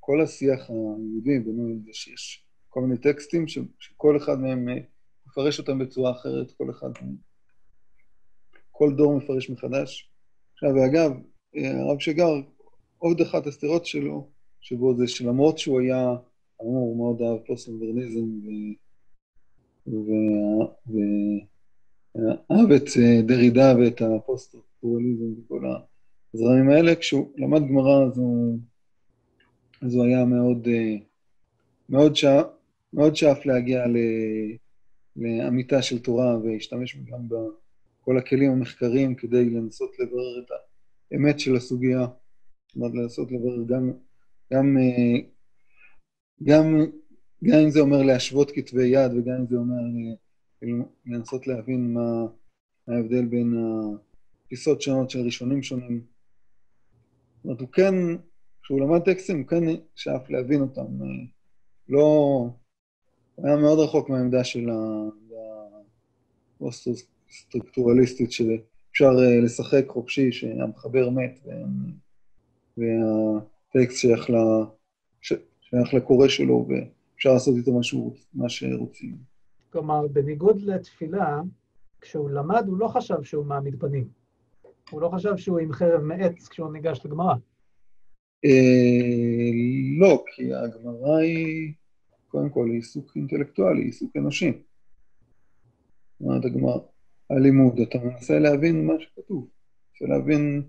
[0.00, 3.44] כל השיח היהודי בנוי על זה שיש כל מיני טקסטים
[3.78, 4.68] שכל אחד מהם
[5.34, 6.90] מפרש אותם בצורה אחרת, כל אחד,
[8.70, 10.10] כל דור מפרש מחדש.
[10.52, 11.10] עכשיו, ואגב,
[11.54, 12.28] הרב שגר,
[12.98, 14.28] עוד אחת הסתירות שלו,
[14.60, 16.16] שבו זה שלמרות שהוא היה,
[16.56, 18.24] הוא מאוד אהב פוסט-מודרניזם
[22.16, 25.62] ואהב את אה, דרידה ואת הפוסט-סטרוקטורליזם וכל
[26.34, 28.58] הזרמים האלה, כשהוא למד גמרא אז הוא,
[29.82, 30.96] אז הוא היה מאוד, אה,
[31.88, 32.42] מאוד, שא,
[32.92, 33.96] מאוד שאף להגיע ל...
[35.16, 40.50] לאמיתה של תורה והשתמש גם בכל הכלים המחקריים כדי לנסות לברר את
[41.12, 42.06] האמת של הסוגיה,
[42.66, 43.92] זאת אומרת לנסות לברר גם,
[44.52, 44.76] גם,
[46.42, 46.64] גם,
[47.44, 49.82] גם אם זה אומר להשוות כתבי יד וגם אם זה אומר
[51.06, 52.26] לנסות להבין מה
[52.88, 53.54] ההבדל בין
[54.42, 56.04] התפיסות שונות של ראשונים שונים.
[57.36, 57.94] זאת אומרת, הוא כן,
[58.62, 60.80] כשהוא למד טקסטים, הוא כן שאף להבין אותם.
[60.80, 61.06] אה,
[63.38, 64.70] היה מאוד רחוק מהעמדה של
[66.60, 71.46] הפוסט-סטרוקטורליסטית, שאפשר אה, לשחק חופשי, שהמחבר מת,
[72.76, 74.34] והטקסט שייך, ל...
[75.20, 79.16] שייך לקורא שלו, ואפשר לעשות איתו משהו, מה שרוצים.
[79.72, 81.40] כלומר, בניגוד לתפילה,
[82.00, 84.08] כשהוא למד, הוא לא חשב שהוא מעמיד פנים.
[84.90, 87.34] הוא לא חשב שהוא עם חרב מעץ כשהוא ניגש לגמרא.
[88.44, 89.50] אה,
[90.00, 91.72] לא, כי הגמרא היא...
[92.34, 94.52] קודם כל עיסוק אינטלקטואלי, עיסוק אנושי.
[96.20, 96.78] אומרת, הגמרא,
[97.30, 99.48] הלימוד, אתה מנסה להבין מה שכתוב,
[99.92, 100.62] מנסה להבין,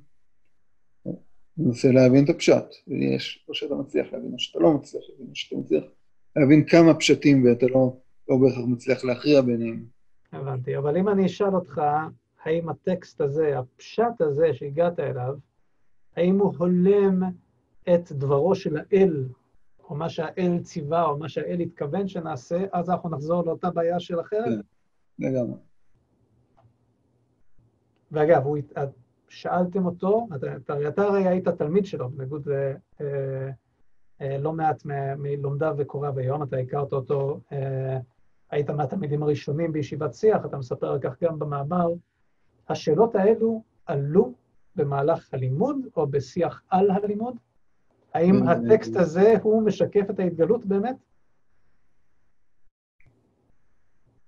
[1.57, 5.35] מנסה להבין את הפשט, ויש, או שאתה מצליח להבין, או שאתה לא מצליח להבין, או
[5.35, 5.83] שאתה מצליח
[6.35, 7.97] להבין כמה פשטים ואתה לא,
[8.29, 9.85] לא בהכרח מצליח להכריע ביניהם.
[10.31, 11.81] הבנתי, אבל אם אני אשאל אותך,
[12.43, 15.35] האם הטקסט הזה, הפשט הזה שהגעת אליו,
[16.15, 17.23] האם הוא הולם
[17.93, 19.25] את דברו של האל
[19.89, 24.21] או מה שהאל ציווה, או מה שהאל התכוון שנעשה, אז אנחנו נחזור לאותה בעיה של
[24.21, 24.45] אחרת?
[24.45, 24.59] כן,
[25.19, 25.57] לגמרי.
[28.11, 28.57] ואגב, הוא,
[29.29, 32.47] שאלתם אותו, אתה, אתה הרי היית תלמיד שלו, בניגוד
[34.19, 34.81] ללא אה, מעט
[35.17, 37.97] מלומדיו וקוריו היום, אתה הכרת אותו, אה,
[38.51, 41.89] היית מהתלמידים הראשונים בישיבת שיח, אתה מספר על כך גם במאמר.
[42.69, 44.33] השאלות האלו עלו
[44.75, 47.35] במהלך הלימוד או בשיח על הלימוד?
[48.15, 50.95] האם כן, הטקסט הזה הוא משקף את ההתגלות באמת?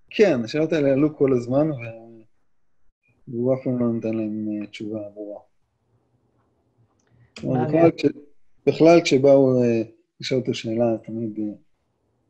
[0.10, 1.68] כן, השאלות האלה עלו כל הזמן,
[3.28, 5.42] והוא אף פעם לא נתן להם אה, תשובה ברורה.
[8.68, 9.82] בכלל, כשבאו אה,
[10.20, 11.54] לשאול אותו שאלה, תמיד, אה,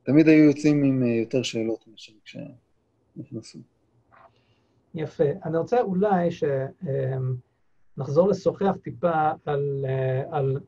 [0.04, 3.60] תמיד היו יוצאים עם אה, יותר שאלות מאשר כשנכנסו.
[4.96, 5.24] יפה.
[5.46, 6.30] אני רוצה אולי
[7.98, 10.60] שנחזור לשוחח טיפה על, אה, על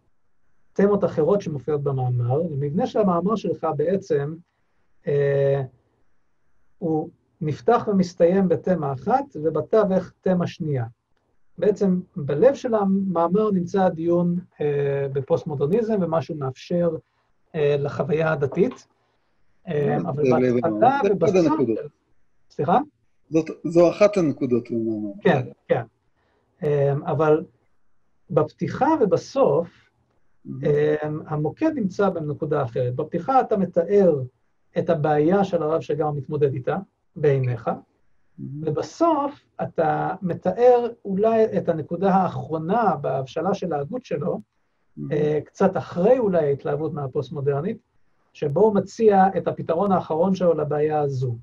[0.74, 2.42] תמות אחרות שמופיעות במאמר.
[2.42, 4.36] המבנה של המאמר שלך בעצם,
[5.08, 5.62] אה,
[6.78, 7.10] הוא
[7.42, 10.86] נפתח ומסתיים בתמה אחת, ובתווך תמה שנייה.
[11.58, 16.90] בעצם בלב של המאמר נמצא הדיון אה, בפוסט-מודרניזם ומה שהוא מאפשר
[17.56, 18.88] אה, לחוויה הדתית.
[19.68, 20.24] אה, אבל
[20.62, 21.60] בהתחלה ובסוף...
[22.50, 22.78] סליחה?
[23.64, 24.68] זו אחת הנקודות.
[25.22, 25.84] כן, כן.
[26.64, 27.44] אה, אבל
[28.30, 29.89] בפתיחה ובסוף,
[31.28, 32.96] המוקד נמצא בנקודה אחרת.
[32.96, 34.22] בפתיחה אתה מתאר
[34.78, 36.78] את הבעיה של הרב שגר מתמודד איתה
[37.16, 37.70] בעיניך,
[38.62, 44.42] ובסוף אתה מתאר אולי את הנקודה האחרונה בהבשלה של ההגות שלו,
[45.12, 47.78] אה, קצת אחרי אולי ההתלהבות מהפוסט-מודרנית,
[48.34, 51.38] שבו הוא מציע את הפתרון האחרון שלו לבעיה הזו.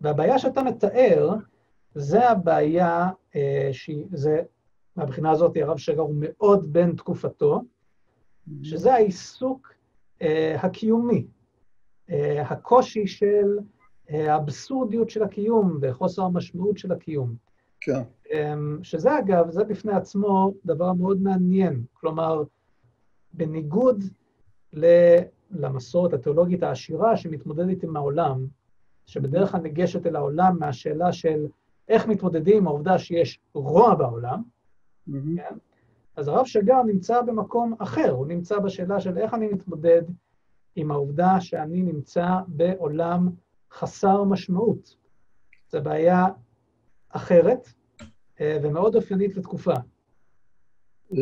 [0.00, 1.34] והבעיה שאתה מתאר,
[1.94, 3.70] זה הבעיה, אה,
[4.12, 4.42] זה,
[4.96, 7.62] מהבחינה הזאת הרב שגר הוא מאוד בן תקופתו,
[8.62, 9.72] שזה העיסוק
[10.22, 11.26] אה, הקיומי,
[12.38, 13.58] הקושי של
[14.08, 17.34] האבסורדיות של הקיום וחוסר המשמעות של הקיום.
[17.80, 18.02] כן.
[18.32, 21.82] אמ, שזה אגב, זה בפני עצמו דבר מאוד מעניין.
[21.92, 22.42] כלומר,
[23.32, 24.04] בניגוד
[25.50, 28.46] למסורת התיאולוגית העשירה שמתמודדת עם העולם,
[29.06, 31.46] שבדרך כלל ניגשת אל העולם מהשאלה של
[31.88, 34.42] איך מתמודדים עם העובדה שיש רוע בעולם,
[35.08, 35.36] mm-hmm.
[35.36, 35.54] כן?
[36.16, 40.02] אז הרב שגר נמצא במקום אחר, הוא נמצא בשאלה של איך אני מתמודד
[40.76, 43.28] עם העובדה שאני נמצא בעולם
[43.72, 44.96] חסר משמעות.
[45.70, 46.26] זו בעיה
[47.08, 47.68] אחרת
[48.40, 49.74] אה, ומאוד אופיינית לתקופה.
[51.12, 51.18] אה,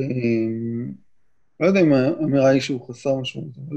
[1.61, 3.77] לא יודע אם האמירה היא שהוא חסר משמעות, אבל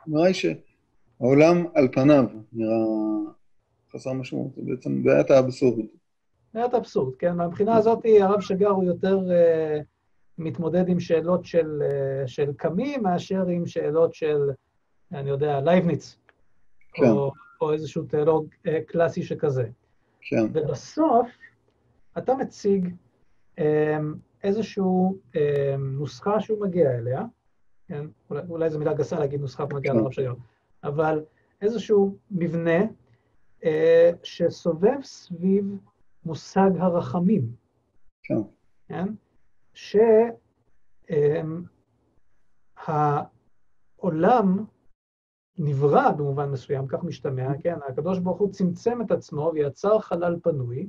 [0.00, 2.76] האמירה היא שהעולם על פניו נראה
[3.92, 5.84] חסר משמעות, זה בעצם בעיית האבסורד.
[6.54, 7.36] בעיית האבסורד, כן.
[7.36, 9.82] מהבחינה הזאת הרב שגר הוא יותר uh,
[10.40, 14.38] מתמודד עם שאלות של, uh, של קמי מאשר עם שאלות של,
[15.12, 16.16] אני יודע, לייבניץ.
[16.92, 17.10] כן.
[17.10, 19.68] או, או איזשהו תיאולוג uh, קלאסי שכזה.
[20.20, 20.44] כן.
[20.52, 21.28] ובסוף
[22.18, 22.94] אתה מציג
[23.58, 23.62] um,
[24.44, 24.84] איזושהי
[25.78, 27.22] נוסחה שהוא מגיע אליה,
[27.88, 28.06] כן?
[28.30, 29.98] אולי, אולי זו מילה גסה להגיד נוסחה מגיע כן.
[29.98, 30.34] לרב שגר,
[30.84, 31.24] אבל
[31.62, 32.80] איזשהו מבנה
[33.62, 33.66] uh,
[34.22, 35.64] שסובב סביב
[36.24, 37.42] מושג הרחמים.
[38.22, 38.34] כן.
[38.88, 39.06] כן?
[39.74, 41.18] שהעולם
[44.58, 44.80] um,
[45.58, 47.76] נברא במובן מסוים, כך משתמע, כן?
[47.88, 50.88] הקדוש ברוך הוא צמצם את עצמו ויצר חלל פנוי,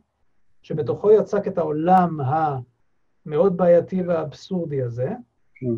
[0.62, 2.17] שבתוכו יצק את העולם
[3.26, 5.10] המאוד בעייתי והאבסורדי הזה,
[5.56, 5.76] כן.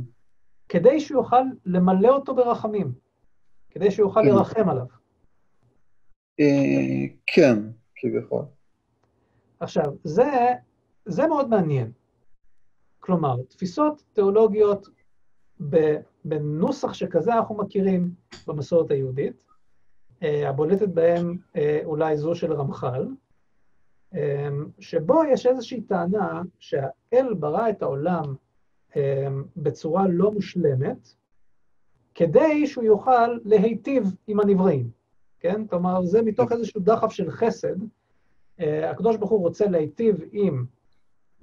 [0.69, 2.93] כדי שהוא יוכל למלא אותו ברחמים,
[3.69, 4.29] כדי שהוא יוכל כן.
[4.29, 4.85] לרחם עליו.
[6.39, 7.59] אה, כן,
[7.95, 8.45] כביכול.
[9.59, 10.31] עכשיו, זה,
[11.05, 11.91] זה מאוד מעניין.
[13.05, 14.87] כלומר, תפיסות תיאולוגיות
[16.25, 18.11] בנוסח שכזה אנחנו מכירים
[18.47, 19.45] במסורת היהודית,
[20.23, 23.07] אה, הבולטת בהם אה, אולי זו של רמח"ל,
[24.15, 28.35] אה, שבו יש איזושהי טענה שהאל ברא את העולם
[29.57, 31.15] בצורה לא מושלמת,
[32.15, 34.89] כדי שהוא יוכל להיטיב עם הנבראים,
[35.39, 35.67] כן?
[35.67, 37.75] כלומר, זה מתוך איזשהו דחף של חסד.
[38.59, 40.65] הקדוש ברוך הוא רוצה להיטיב עם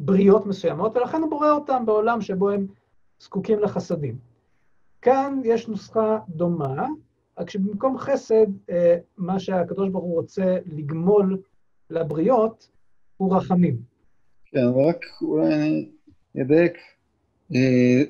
[0.01, 2.67] בריות מסוימות, ולכן הוא בורא אותם בעולם שבו הם
[3.21, 4.19] זקוקים לחסדים.
[5.03, 6.87] כאן יש נוסחה דומה,
[7.39, 11.39] רק שבמקום חסד, אה, מה שהקדוש ברוך הוא רוצה לגמול
[11.91, 12.69] לבריות,
[13.17, 13.77] הוא רחמים.
[14.45, 15.91] כן, אבל רק אולי אני
[16.43, 16.73] אדייק.
[17.55, 18.03] אה,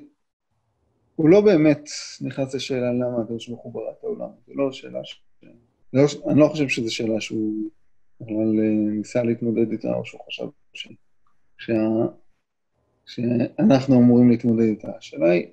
[1.16, 1.88] הוא לא באמת
[2.20, 4.28] נכנס לשאלה למה הקדוש ברוך הוא ברא את העולם.
[4.46, 5.22] זו לא שאלה ש...
[5.92, 7.70] לא, אני לא חושב שזו שאלה שהוא
[8.20, 10.88] בכלל אה, ניסה להתמודד איתה, או שהוא חשב ש...
[11.60, 11.72] שה...
[13.06, 14.88] שאנחנו אמורים להתמודד איתה.
[14.98, 15.46] השאלה היא,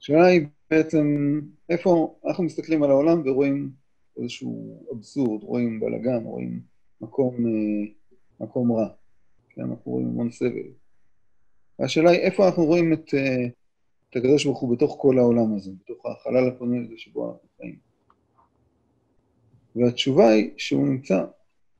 [0.00, 3.70] השאלה היא בעצם איפה אנחנו מסתכלים על העולם ורואים
[4.16, 6.60] איזשהו אבסורד, רואים בלאגן, רואים
[7.00, 7.92] מקום, אה,
[8.40, 8.88] מקום רע.
[9.50, 10.68] כן, אנחנו רואים המון סבל.
[11.78, 13.46] והשאלה היא איפה אנחנו רואים את, אה,
[14.10, 17.78] את הקדוש ברוך הוא בתוך כל העולם הזה, בתוך החלל הפנוי הזה שבו אנחנו חיים.
[19.76, 21.24] והתשובה היא שהוא נמצא,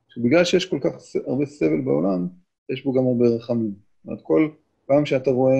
[0.09, 0.91] שבגלל שיש כל כך
[1.27, 2.27] הרבה סבל בעולם,
[2.69, 3.71] יש בו גם הרבה רחמים.
[3.71, 4.49] זאת אומרת, כל
[4.85, 5.55] פעם שאתה רואה,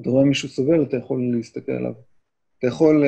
[0.00, 1.92] אתה רואה מישהו סובל, אתה יכול להסתכל עליו.
[2.58, 3.04] אתה יכול,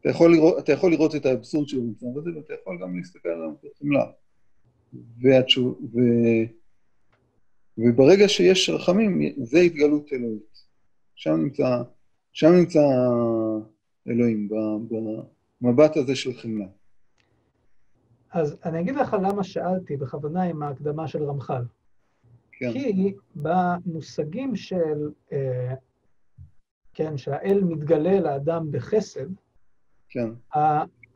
[0.00, 3.28] אתה יכול, לראות, אתה יכול לראות את האבסורד של המצב הזה, ואתה יכול גם להסתכל
[3.28, 4.04] עליו בחמלה.
[5.22, 5.98] והתשוב, ו...
[7.78, 10.64] וברגע שיש רחמים, זה התגלות אלוהית.
[11.14, 11.82] שם נמצא,
[12.32, 12.80] שם נמצא
[14.08, 14.54] אלוהים, ב,
[14.88, 14.94] ב,
[15.62, 16.66] המבט הזה של חמלה.
[18.32, 21.64] אז אני אגיד לך למה שאלתי בכוונה עם ההקדמה של רמח"ל.
[22.52, 22.72] כן.
[22.72, 25.74] כי במושגים של, אה,
[26.94, 29.26] כן, שהאל מתגלה לאדם בחסד,
[30.08, 30.30] כן.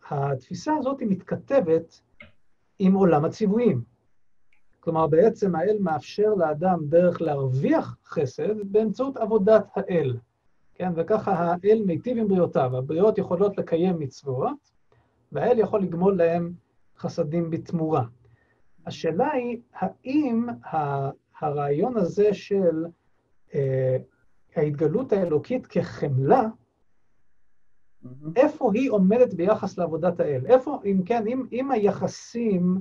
[0.08, 2.00] התפיסה הזאת היא מתכתבת
[2.78, 3.82] עם עולם הציוויים.
[4.80, 10.16] כלומר, בעצם האל מאפשר לאדם דרך להרוויח חסד באמצעות עבודת האל.
[10.74, 12.76] כן, וככה האל מיטיב עם בריאותיו.
[12.76, 14.70] הבריות יכולות לקיים מצוות,
[15.32, 16.52] והאל יכול לגמול להם
[16.98, 18.04] חסדים בתמורה.
[18.86, 20.46] השאלה היא, האם
[21.40, 22.84] הרעיון הזה של
[23.54, 23.96] אה,
[24.56, 28.08] ההתגלות האלוקית כחמלה, mm-hmm.
[28.36, 30.46] איפה היא עומדת ביחס לעבודת האל?
[30.46, 32.80] איפה, אם כן, אם, אם היחסים,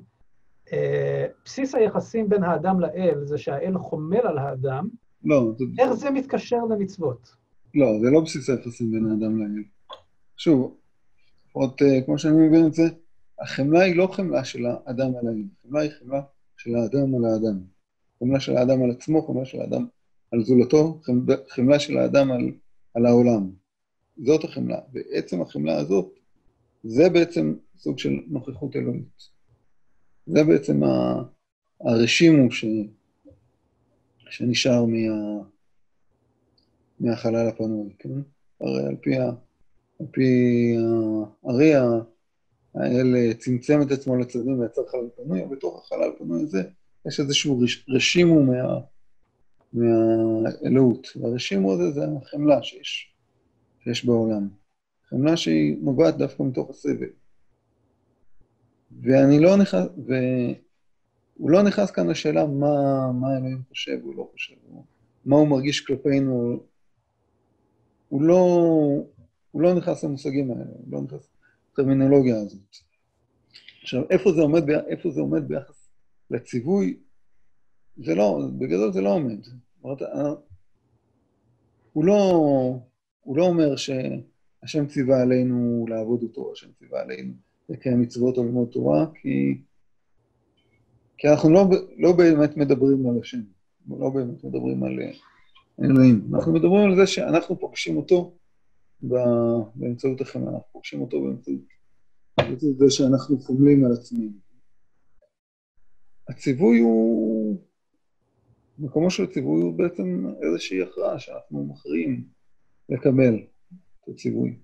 [0.74, 4.88] אה, בסיס היחסים בין האדם לאל זה שהאל חומל על האדם,
[5.24, 7.36] לא, איך זה מתקשר למצוות?
[7.76, 9.64] לא, זה לא בסיס היחסים בין האדם לאל.
[10.38, 10.78] שוב,
[11.48, 12.84] לפחות uh, כמו שאני מבין את זה,
[13.44, 16.22] החמלה היא לא חמלה של האדם על האל, החמלה היא חמלה
[16.58, 17.60] של האדם על האדם.
[18.20, 19.86] חמלה של האדם על עצמו, חמלה של האדם
[20.32, 21.02] על זולתו,
[21.50, 22.52] חמלה של האדם על,
[22.94, 23.52] על העולם.
[24.18, 24.80] זאת החמלה.
[24.94, 26.20] ועצם החמלה הזאת,
[26.84, 29.30] זה בעצם סוג של נוכחות אלוהית.
[30.26, 30.82] זה בעצם
[31.82, 32.66] הרשימו ש...
[34.30, 35.44] שנשאר מה...
[37.00, 38.10] מהחלל הפנוי, כן?
[38.62, 39.32] הרי על פי, ה...
[40.00, 40.30] על פי
[41.44, 41.76] הארי
[42.76, 46.64] האל צמצם את עצמו לצדדים ויצר חלל פנוי, ובתוך החלל הפנוי הזה
[47.08, 48.80] יש איזשהו רשימו מה...
[49.74, 51.08] מהאלוהות.
[51.16, 53.14] והרשימו הזה זה החמלה שיש,
[53.84, 54.50] שיש בעולם.
[55.10, 57.10] חמלה שהיא נובעת דווקא מתוך הסבל.
[59.02, 64.56] ואני לא נכנס, והוא לא נכנס כאן לשאלה מה, מה אלוהים חושב או לא חושב,
[65.26, 66.60] מה הוא מרגיש כלפינו
[68.10, 68.36] הוא לא,
[69.52, 71.30] הוא לא נכנס למושגים האלה, הוא לא נכנס
[71.74, 72.78] לטרמינולוגיה הזאת.
[73.82, 75.90] עכשיו, איפה זה עומד, איפה זה עומד ביחס
[76.32, 76.98] לציווי?
[77.98, 79.40] זה לא, בגדול זה לא עומד.
[79.84, 80.02] אומרת,
[81.94, 82.16] הוא לא,
[83.22, 87.34] הוא לא אומר שהשם ציווה עלינו לעבוד אותו, השם ציווה עלינו
[87.70, 89.58] לקיים מצוות או ללמוד תורה, כי,
[91.18, 91.66] כי אנחנו לא,
[91.98, 93.42] לא באמת מדברים על השם,
[93.90, 95.00] לא באמת מדברים על...
[95.84, 96.28] אלוהים.
[96.34, 98.34] אנחנו מדברים על זה שאנחנו פוגשים אותו
[99.04, 104.30] באמצעות החמלה, אנחנו פוגשים אותו באמצעות זה שאנחנו חומלים על עצמנו.
[106.30, 107.58] הציווי הוא,
[108.80, 112.28] מקומו של הציווי הוא בעצם איזושהי הכרעה שאנחנו מכריעים
[112.90, 113.36] לקבל
[114.04, 114.58] את הציווי.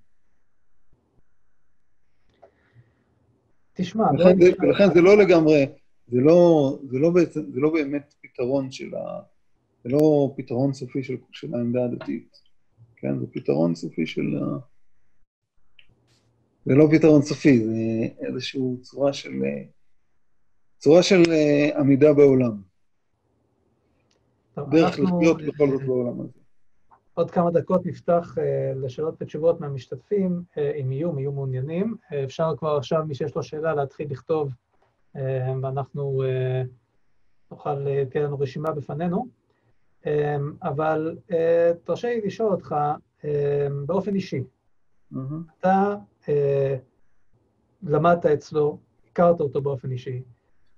[3.73, 5.65] תשמע, ולכן, זה, ולכן זה לא לגמרי,
[6.07, 9.21] זה לא, זה לא בעצם, זה לא באמת פתרון של ה...
[9.83, 12.48] זה לא פתרון סופי של, של העמדה הדתית,
[13.01, 13.19] כן?
[13.19, 14.39] זה פתרון סופי של...
[16.65, 17.73] זה לא פתרון סופי, זה
[18.27, 19.31] איזושהי צורה של...
[20.77, 22.61] צורה של אה, עמידה בעולם.
[24.53, 26.39] טוב, דרך לחיות בכל זאת בעולם הזה.
[27.13, 31.95] עוד כמה דקות נפתח uh, לשאלות ותשובות מהמשתתפים, uh, אם יהיו, אם יהיו מעוניינים.
[32.03, 34.51] Uh, אפשר כבר עכשיו, מי שיש לו שאלה, להתחיל לכתוב,
[35.15, 35.19] uh,
[35.61, 36.67] ואנחנו uh,
[37.51, 39.38] נוכל, uh, תהיה לנו רשימה בפנינו.
[40.05, 42.75] אמ, אבל אה, תרשה לי לשאול אותך
[43.23, 44.43] אמ, באופן אישי.
[45.59, 45.95] אתה
[46.29, 46.75] אה,
[47.83, 48.77] למדת אצלו,
[49.11, 50.23] הכרת אותו באופן אישי,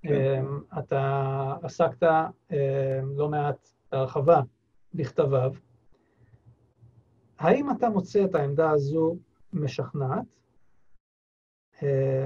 [0.02, 0.14] כן.
[0.14, 2.06] אמ, אתה עסקת
[3.16, 4.40] לא מעט בהרחבה
[4.94, 5.52] בכתביו.
[7.38, 9.16] האם אתה מוצא את העמדה הזו
[9.52, 10.36] משכנעת?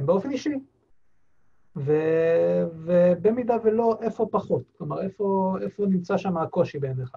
[0.05, 0.61] באופן אישי.
[1.77, 1.93] ו,
[2.85, 4.63] ובמידה ולא, איפה פחות?
[4.79, 7.17] כלומר, איפה, איפה נמצא שם הקושי בעיניך?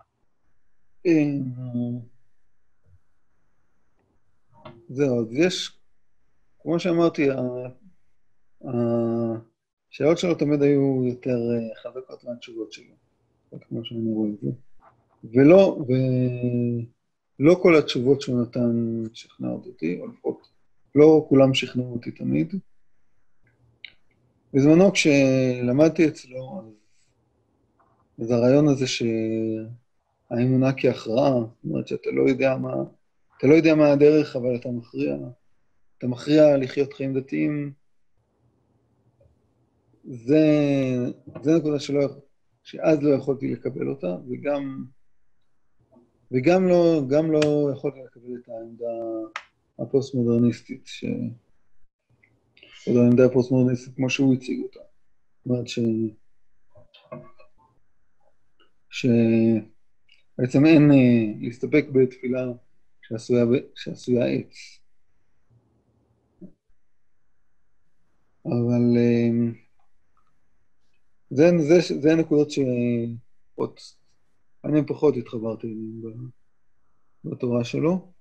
[4.90, 5.80] זהו, אז יש,
[6.62, 7.28] כמו שאמרתי,
[8.62, 12.94] השאלות שלו תמיד היו יותר אה, חזקות מהתשובות שלו,
[13.62, 14.50] כמו שאני רואה את זה.
[15.24, 15.80] ולא,
[17.40, 20.50] ולא כל התשובות שהוא נתן שכנעות אותי, או לפחות
[20.96, 22.54] לא כולם שכנעו אותי תמיד.
[24.54, 26.62] בזמנו כשלמדתי אצלו,
[28.22, 32.74] אז הרעיון הזה שהאמונה כהכרעה, זאת אומרת שאתה לא יודע מה,
[33.38, 35.16] אתה לא יודע מה הדרך, אבל אתה מכריע,
[35.98, 37.74] אתה מכריע לחיות חיים דתיים,
[40.04, 40.38] זה,
[41.42, 42.02] זה נקודה שלא,
[42.64, 44.86] שאז לא יכולתי לקבל אותה, וגם,
[46.32, 49.30] וגם לא, גם לא יכולתי לקבל את העמדה
[49.80, 51.06] הפוסט-מודרניסטית, ש...
[52.88, 54.80] או העמדה הפוסט-מודרניסטית כמו שהוא הציג אותה.
[54.80, 55.80] זאת אומרת ש...
[58.90, 62.46] שבעצם אין אה, להסתפק בתפילה
[63.02, 64.80] שעשויה, שעשויה עץ.
[68.46, 69.30] אבל אה,
[71.30, 73.16] זה, זה, זה נקודות שאני
[74.88, 76.30] פחות התחברתי אליהן
[77.24, 78.12] בתורה שלו.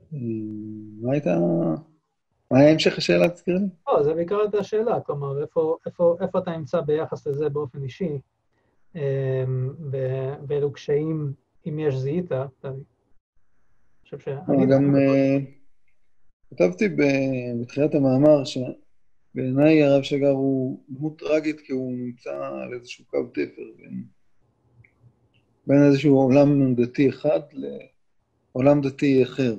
[0.11, 1.37] מה הייתה...
[2.51, 3.65] מה היה המשך השאלה, תזכיר לי?
[3.87, 8.19] לא, זה בעיקר הייתה השאלה, כלומר, איפה, איפה, איפה אתה נמצא ביחס לזה באופן אישי,
[10.47, 11.33] ואילו קשיים,
[11.67, 12.73] אם יש, זיהית, אני
[14.03, 14.65] חושב שאני...
[14.65, 15.37] גם אה,
[16.49, 16.85] כתבתי
[17.61, 23.71] בתחילת המאמר שבעיניי הרב שגר הוא דמות טראגית כי הוא נמצא על איזשהו קו תפר
[23.77, 24.03] בין,
[25.67, 29.55] בין איזשהו עולם דתי אחד לעולם דתי אחר.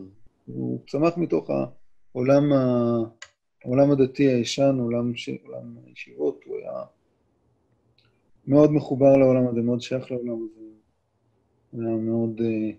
[0.47, 2.53] הוא צמח מתוך העולם.
[3.65, 5.29] העולם הדתי הישן, עולם, ש...
[5.29, 6.85] עולם הישיבות, הוא היה
[8.47, 10.61] מאוד מחובר לעולם הזה, מאוד שייך לעולם הזה.
[11.71, 12.71] הוא היה מאוד, אה,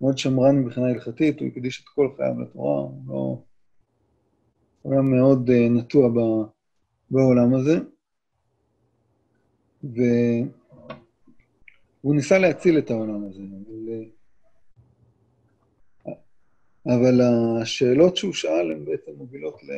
[0.00, 3.42] מאוד שמרן מבחינה הלכתית, הוא הקדיש את כל חייו לתורה, הוא לא...
[4.82, 6.08] הוא היה מאוד אה, נטוע
[7.10, 7.78] בעולם הזה.
[9.82, 10.44] והוא
[12.04, 14.04] ניסה להציל את העולם הזה, אבל אה,
[16.88, 17.20] אבל
[17.62, 19.70] השאלות שהוא שאל הן בעצם מובילות, ל...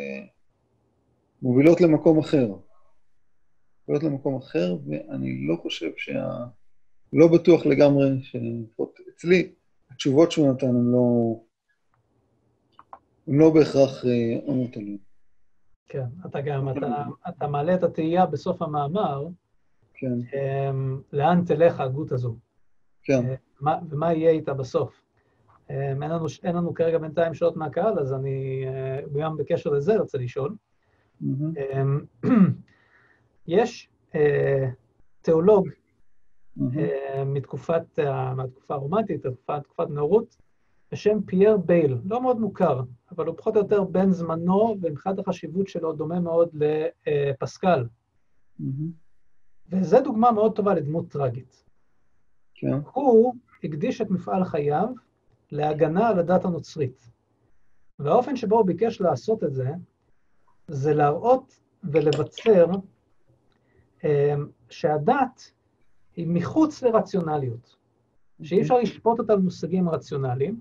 [1.42, 2.48] מובילות למקום אחר.
[3.88, 6.28] מובילות למקום אחר, ואני לא חושב שה...
[7.12, 9.52] לא בטוח לגמרי, שלפחות אצלי,
[9.90, 11.40] התשובות שהוא נתן הן לא...
[13.28, 14.98] הן לא בהכרח אה, עונות עליהן.
[15.88, 19.26] כן, אתה גם, אתה, אתה מעלה את התהייה בסוף המאמר,
[19.94, 20.12] כן.
[20.38, 22.36] אמ, לאן תלך ההגות הזו?
[23.02, 23.22] כן.
[23.26, 25.02] אה, ומה יהיה איתה בסוף?
[25.70, 29.96] אמ, אין לנו, אין לנו כרגע בינתיים שאלות מהקהל, אז אני אה, גם בקשר לזה
[29.98, 30.54] רוצה לשאול.
[31.22, 32.26] Mm-hmm.
[33.46, 34.68] יש אה,
[35.22, 36.62] תיאולוג mm-hmm.
[37.26, 37.98] מתקופת,
[38.36, 39.26] מהתקופה הרומנטית,
[39.62, 40.36] תקופת נאורות,
[40.92, 45.68] בשם פייר בייל, לא מאוד מוכר, אבל הוא פחות או יותר בן זמנו, ומבחינת החשיבות
[45.68, 46.48] שלו דומה מאוד
[47.06, 47.86] לפסקל.
[48.60, 48.64] Mm-hmm.
[49.68, 51.64] וזו דוגמה מאוד טובה לדמות טראגית.
[52.54, 52.78] כן.
[52.92, 54.88] הוא הקדיש את מפעל חייו
[55.52, 57.10] להגנה על הדת הנוצרית.
[57.98, 59.70] והאופן שבו הוא ביקש לעשות את זה,
[60.68, 62.66] זה להראות ולבצר
[64.04, 64.34] אה,
[64.70, 65.50] שהדת
[66.16, 67.76] היא מחוץ לרציונליות,
[68.42, 70.60] שאי אפשר לשפוט אותה במושגים רציונליים,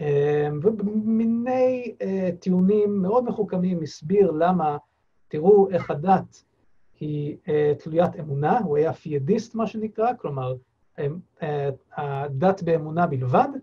[0.00, 4.76] אה, ובמיני אה, טיעונים מאוד מחוכמים הסביר למה,
[5.28, 6.42] תראו איך הדת
[7.00, 7.36] היא
[7.78, 10.54] תלוית אמונה, הוא היה פיידיסט מה שנקרא, כלומר,
[11.96, 13.60] הדת באמונה בלבד, אמ,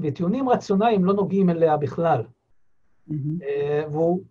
[0.00, 2.22] וטיעונים רציונליים לא נוגעים אליה בכלל.
[3.10, 3.44] Mm-hmm.
[3.92, 4.22] והוא,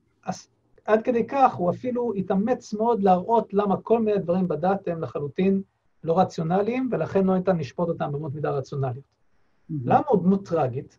[0.86, 5.62] עד כדי כך, הוא אפילו התאמץ מאוד להראות למה כל מיני דברים בדת הם לחלוטין
[6.04, 9.06] לא רציונליים, ולכן לא ניתן לשפוט אותם במות מידה רציונליות.
[9.06, 9.74] Mm-hmm.
[9.86, 10.98] למה הוא דמות טראגית?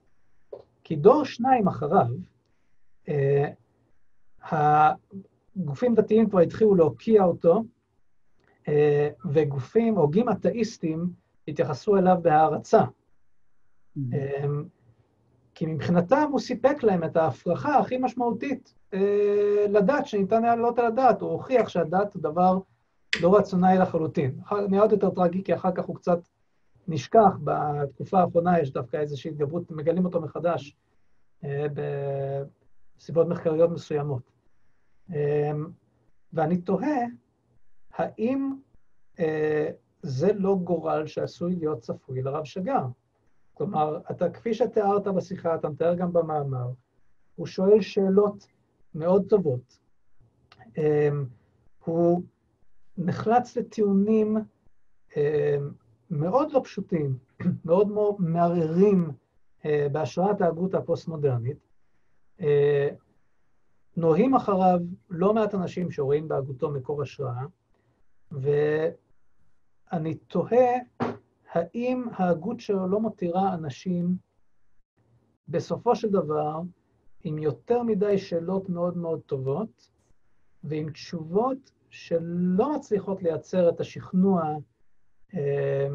[0.85, 2.07] כי דור שניים אחריו,
[3.09, 3.49] אה,
[4.43, 7.65] הגופים דתיים כבר התחילו להוקיע אותו,
[8.69, 11.13] אה, וגופים, הוגים אתאיסטים,
[11.49, 12.85] התייחסו אליו בהערצה.
[14.13, 14.65] אמ,
[15.55, 20.87] כי מבחינתם הוא סיפק להם את ההפרחה הכי משמעותית אה, לדת, שניתן היה לעלות על
[20.87, 21.21] הדת.
[21.21, 22.59] הוא הוכיח שהדת הוא דבר
[23.23, 24.41] לא רציונלי לחלוטין.
[24.69, 26.19] נראה עוד יותר טרגי, כי אחר כך הוא קצת
[26.89, 27.39] נשכח.
[27.45, 30.77] בתקופה האחרונה יש דווקא איזושהי התגברות, מגלים אותו מחדש
[31.45, 31.67] אה,
[32.99, 34.23] בסיבות מחקריות מסוימות.
[35.15, 35.51] אה,
[36.33, 36.99] ואני תוהה,
[37.95, 38.53] האם
[39.19, 39.71] אה,
[40.03, 42.83] זה לא גורל שעשוי להיות צפוי לרב שגר?
[43.59, 46.71] כלומר, אתה, כפי שתיארת בשיחה, אתה מתאר גם במאמר,
[47.37, 48.47] הוא שואל שאלות
[48.95, 49.79] מאוד טובות.
[50.77, 51.25] אמ,
[51.85, 52.23] הוא
[52.99, 54.37] נחלץ לטיעונים
[55.17, 55.71] אמ,
[56.11, 57.19] מאוד לא פשוטים,
[57.65, 57.89] מאוד
[58.19, 59.11] מערערים
[59.65, 61.59] אה, בהשראת ההגות הפוסט-מודרנית.
[62.41, 62.89] אה,
[63.97, 64.81] נוהים אחריו
[65.11, 67.45] לא מעט אנשים שרואים בהגותו מקור השראה,
[68.33, 70.69] ואני תוהה
[71.53, 74.17] האם ההגות שלו לא מותירה אנשים,
[75.49, 76.61] בסופו של דבר,
[77.25, 79.91] עם יותר מדי שאלות מאוד מאוד טובות,
[80.65, 84.43] ועם תשובות שלא מצליחות לייצר את השכנוע
[85.35, 85.89] אה,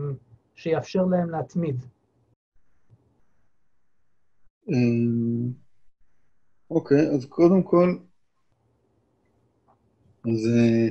[0.55, 1.85] שיאפשר להם להתמיד.
[4.69, 5.51] אמ,
[6.69, 7.97] אוקיי, אז קודם כל,
[10.25, 10.89] אז אה,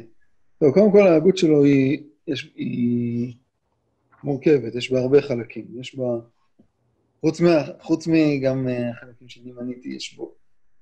[0.58, 3.01] טוב, קודם כל ההגות שלו היא, יש, היא
[4.24, 5.66] מורכבת, יש בה הרבה חלקים.
[5.80, 6.04] יש בה,
[7.20, 10.34] חוץ, מה, חוץ מגם אה, החלקים שאני מניתי, יש בו,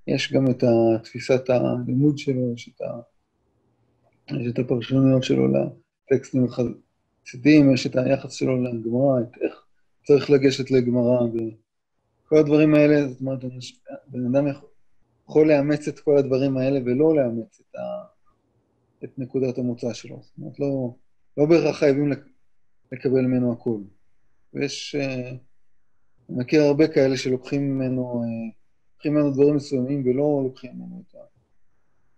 [0.06, 0.64] יש גם את
[1.02, 3.00] תפיסת הלימוד שלו, יש את, ה,
[4.40, 9.64] יש את הפרשנויות שלו לטקסטים החסידיים, יש את היחס שלו לגמרא, את איך
[10.06, 11.20] צריך לגשת לגמרא
[12.30, 13.38] כל הדברים האלה, זאת אומרת,
[14.06, 14.46] בן אדם
[15.28, 17.80] יכול לאמץ את כל הדברים האלה ולא לאמץ את, ה,
[19.04, 20.20] את נקודת המוצא שלו.
[20.22, 20.94] זאת אומרת, לא,
[21.36, 22.12] לא בהכרח חייבים
[22.92, 23.80] לקבל ממנו הכול.
[24.54, 25.30] ויש, אה,
[26.28, 28.28] אני מכיר הרבה כאלה שלוקחים ממנו, אה,
[28.92, 31.18] לוקחים ממנו דברים מסוימים ולא לוקחים ממנו את ה...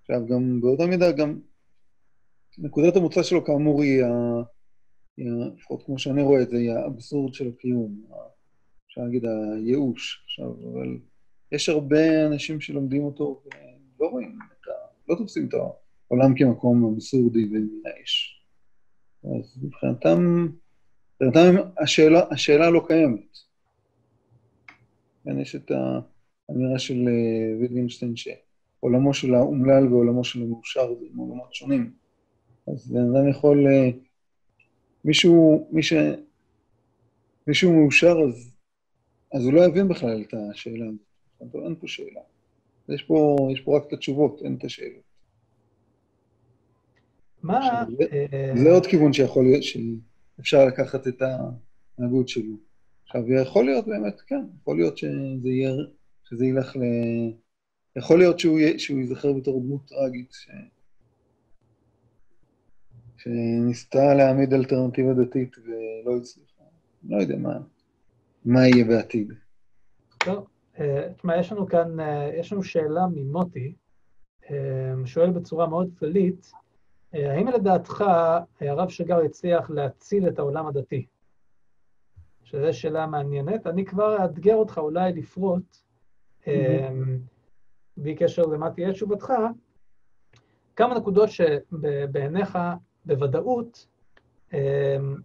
[0.01, 1.41] עכשיו, גם באותה מידה, גם
[2.59, 4.03] נקודת המוצא שלו כאמור היא,
[5.57, 8.05] לפחות כמו שאני רואה את זה, היא האבסורד של הקיום,
[8.87, 10.23] אפשר להגיד הייאוש.
[10.25, 10.99] עכשיו, אבל
[11.53, 14.73] יש הרבה אנשים שלומדים אותו ולא רואים את ה...
[15.09, 18.43] לא תופסים את העולם כמקום אבסורדי ומייאש.
[19.25, 20.49] אז מבחינתם,
[21.23, 23.39] מבחינתם השאלה, השאלה לא קיימת.
[25.25, 31.55] כן, יש את האמירה של אה, ויטגינשטיין שעולמו של האומלל ועולמו של המאושר זה עולמות
[31.55, 31.93] שונים.
[32.69, 33.67] אז בן אדם יכול...
[33.67, 33.91] אה,
[35.05, 35.93] מישהו, מי ש...
[37.47, 38.57] מישהו מאושר, אז,
[39.35, 40.87] אז הוא לא יבין בכלל את השאלה
[41.41, 41.55] הזאת.
[41.55, 42.21] אין פה שאלה.
[42.89, 45.03] יש פה, יש פה רק את התשובות, אין את השאלות.
[47.43, 47.85] מה...
[47.99, 49.63] זה, אה, זה עוד כיוון שיכול להיות,
[50.37, 52.57] שאפשר לקחת את ההנהגות שלו.
[53.05, 55.73] עכשיו, יכול להיות באמת, כן, יכול להיות שזה יהיה,
[56.25, 56.81] שזה ילך ל...
[57.97, 60.49] יכול להיות שהוא, שהוא ייזכר בתור דמות טראגית, ש...
[63.17, 66.63] שניסתה להעמיד אלטרנטיבה דתית ולא הצליחה.
[67.09, 67.59] לא יודע מה,
[68.45, 69.33] מה יהיה בעתיד.
[70.25, 70.47] טוב,
[70.81, 73.75] אה, תשמע, יש לנו כאן, אה, יש לנו שאלה ממוטי,
[74.51, 76.53] אה, שואל בצורה מאוד כללית,
[77.13, 78.05] האם לדעתך
[78.61, 81.07] הרב שגר הצליח להציל את העולם הדתי?
[82.45, 83.67] שזו שאלה מעניינת.
[83.67, 85.77] אני כבר אאתגר אותך אולי לפרוט,
[87.97, 89.33] בלי קשר למה תהיה תשובתך,
[90.77, 92.59] כמה נקודות שבעיניך
[93.05, 93.87] בוודאות
[94.53, 95.17] אמ,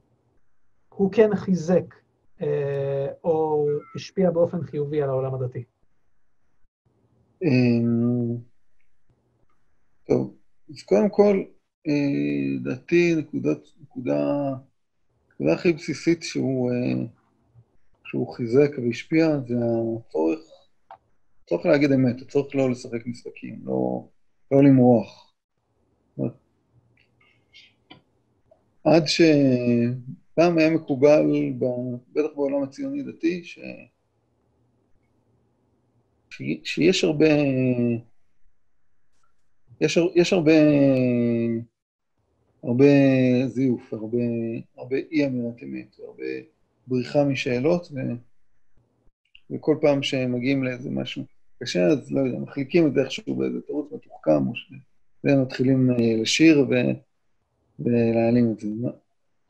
[0.89, 1.95] הוא כן חיזק
[2.41, 3.65] אה, או
[3.95, 5.63] השפיע באופן חיובי על העולם הדתי.
[7.43, 8.37] אמ,
[10.07, 10.35] טוב,
[10.69, 11.43] אז קודם כל,
[11.87, 14.53] אה, דעתי, נקודת, נקודה,
[15.33, 17.05] נקודה הכי בסיסית שהוא, אה,
[18.05, 19.55] שהוא חיזק והשפיע, זה
[19.99, 20.39] הצורך,
[21.43, 24.07] הצורך להגיד אמת, הצורך לא לשחק משחקים, לא,
[24.51, 25.33] לא למרוח.
[28.83, 31.53] עד שפעם היה מקובל,
[32.13, 33.59] בטח בעולם הציוני-דתי, ש...
[36.29, 36.41] ש...
[36.63, 37.25] שיש הרבה...
[39.81, 40.51] יש, יש הרבה,
[42.67, 42.85] הרבה
[43.47, 44.17] זיוף, הרבה,
[44.77, 46.23] הרבה אי אמירת אמת, הרבה
[46.87, 47.97] בריחה משאלות, ו...
[49.51, 51.23] וכל פעם שמגיעים לאיזה משהו
[51.63, 54.53] קשה, אז לא יודע, מחליקים את זה איכשהו באיזה תירוץ מתוחכם, או
[55.25, 56.73] שמתחילים אה, לשיר, ו...
[57.79, 58.67] ולהעלים את זה.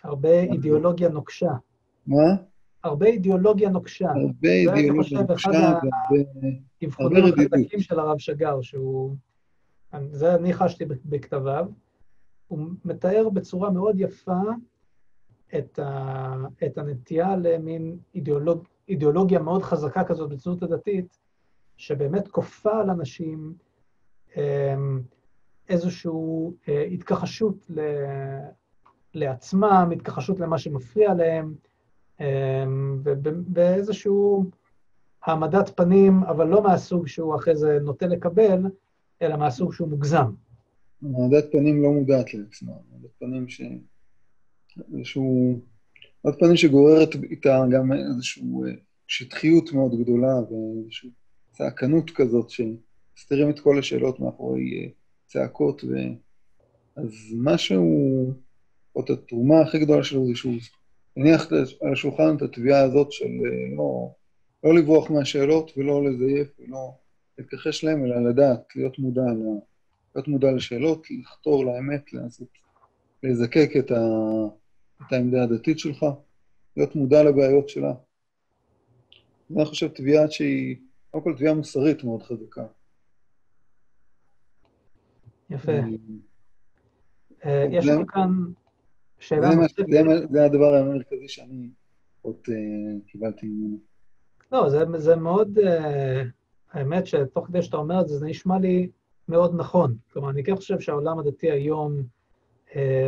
[0.03, 1.51] הרבה אידיאולוגיה נוקשה.
[2.07, 2.35] מה?
[2.83, 4.09] הרבה אידיאולוגיה נוקשה.
[4.09, 6.17] הרבה אידיאולוגיה נוקשה והרבה
[6.81, 9.15] האבחונים החזקים של הרב שגר, שהוא...
[10.11, 11.65] זה אני חשתי בכתביו.
[12.47, 14.41] הוא מתאר בצורה מאוד יפה
[15.57, 16.35] את, ה...
[16.65, 18.63] את הנטייה למין אידיאולוג...
[18.89, 21.17] אידיאולוגיה מאוד חזקה כזאת בציונות הדתית,
[21.77, 23.53] שבאמת כופה על אנשים
[24.37, 25.01] אמ,
[25.69, 26.11] איזושהי
[26.67, 27.79] אה, התכחשות ל...
[29.13, 31.53] לעצמם, התכחשות למה שמפריע להם,
[32.21, 32.65] אה,
[33.03, 34.45] ובאיזשהו
[35.23, 38.61] העמדת פנים, אבל לא מהסוג שהוא אחרי זה נוטה לקבל,
[39.21, 40.31] אלא מהסוג שהוא מוגזם.
[41.03, 43.61] העמדת פנים לא מודעת לעצמה, העמדת פנים ש...
[44.93, 45.59] איזשהו...
[46.23, 48.73] העמדת פנים שגוררת איתה גם איזושהי אה,
[49.07, 51.09] שטחיות מאוד גדולה ואיזושהי
[51.51, 54.91] צעקנות כזאת שמסתירים את כל השאלות מאחורי
[55.25, 55.95] צעקות, ו...
[56.95, 57.83] אז משהו,
[58.95, 60.53] או את התרומה הכי גדולה שלו זה שהוא
[61.17, 64.11] הניח על השולחן את התביעה הזאת של אה, לא,
[64.63, 66.91] לא לברוח מהשאלות ולא לזייף ולא
[67.37, 69.21] להתכחש להם, אלא לדעת, להיות מודע,
[70.17, 72.47] להיות מודע לשאלות, לחתור לאמת, לנסות
[73.23, 73.95] לזקק את, ה,
[75.07, 76.05] את העמדה הדתית שלך,
[76.77, 77.93] להיות מודע לבעיות שלה.
[79.55, 80.75] אני חושב תביעה שהיא,
[81.11, 82.65] קודם כל תביעה מוסרית מאוד חזקה.
[85.49, 85.71] יפה.
[87.45, 88.29] אה, יש לנו כאן
[89.19, 89.85] שאלה נוספת.
[90.29, 91.69] זה הדבר המרכזי שאני
[92.21, 92.55] עוד אה,
[93.07, 93.77] קיבלתי ממנו.
[94.51, 96.23] לא, זה מאוד, אה,
[96.71, 98.89] האמת שתוך כדי שאתה אומר את זה, זה נשמע לי
[99.29, 99.95] מאוד נכון.
[100.13, 102.01] כלומר, אני כן חושב שהעולם הדתי היום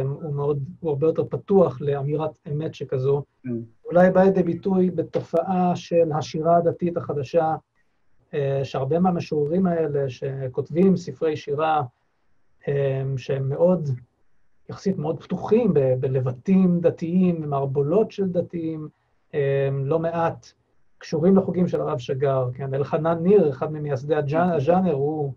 [0.03, 3.23] הוא מאוד, הוא הרבה יותר פתוח לאמירת אמת שכזו.
[3.43, 3.49] כן.
[3.85, 7.55] אולי בא לידי ביטוי בתופעה של השירה הדתית החדשה,
[8.63, 11.81] שהרבה מהמשוררים האלה שכותבים ספרי שירה,
[12.67, 13.89] אמ, שהם מאוד,
[14.69, 18.87] יחסית מאוד פתוחים ב- בלבטים דתיים, מערבולות של דתיים,
[19.33, 19.39] אמ,
[19.85, 20.51] לא מעט
[20.99, 22.73] קשורים לחוגים של הרב שגר, כן?
[22.73, 25.33] אלחנן ניר, אחד ממייסדי הז'אנר, הוא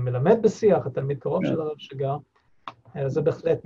[0.00, 2.16] מלמד בשיח, התלמיד קרוב של הרב שגר.
[3.06, 3.58] זה בהחלט...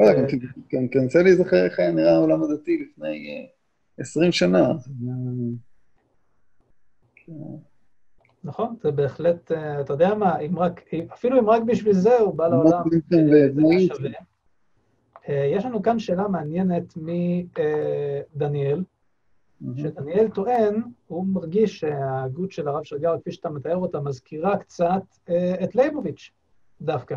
[0.69, 3.47] כן, תנסה להיזכר איך היה נראה העולם הדתי לפני
[3.99, 4.73] 20 שנה.
[8.45, 10.81] נכון, זה בהחלט, אתה יודע מה, אם רק,
[11.13, 14.11] אפילו אם רק בשביל זה הוא בא לעולם, זה שווה.
[15.29, 16.95] יש לנו כאן שאלה מעניינת
[18.37, 18.83] מדניאל,
[19.77, 25.03] שדניאל טוען, הוא מרגיש שההגות של הרב שרגר, כפי שאתה מתאר אותה, מזכירה קצת
[25.65, 26.31] את ליבוביץ'
[26.81, 27.17] דווקא.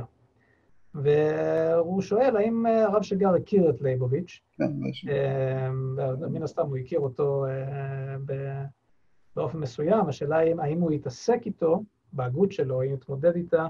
[0.94, 4.42] והוא שואל, האם הרב שגר הכיר את ליבוביץ'?
[4.58, 4.72] כן,
[6.32, 7.46] מן הסתם הוא הכיר אותו
[9.36, 11.84] באופן מסוים, השאלה היא האם הוא התעסק איתו,
[12.14, 13.68] בהגות שלו, האם הוא התמודד איתה,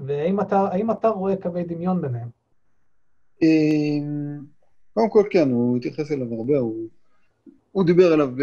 [0.00, 2.28] והאם אתה, אתה רואה קווי דמיון ביניהם?
[4.94, 6.88] קודם כל כן, הוא התייחס אליו הרבה, הוא,
[7.72, 8.42] הוא דיבר עליו, ב,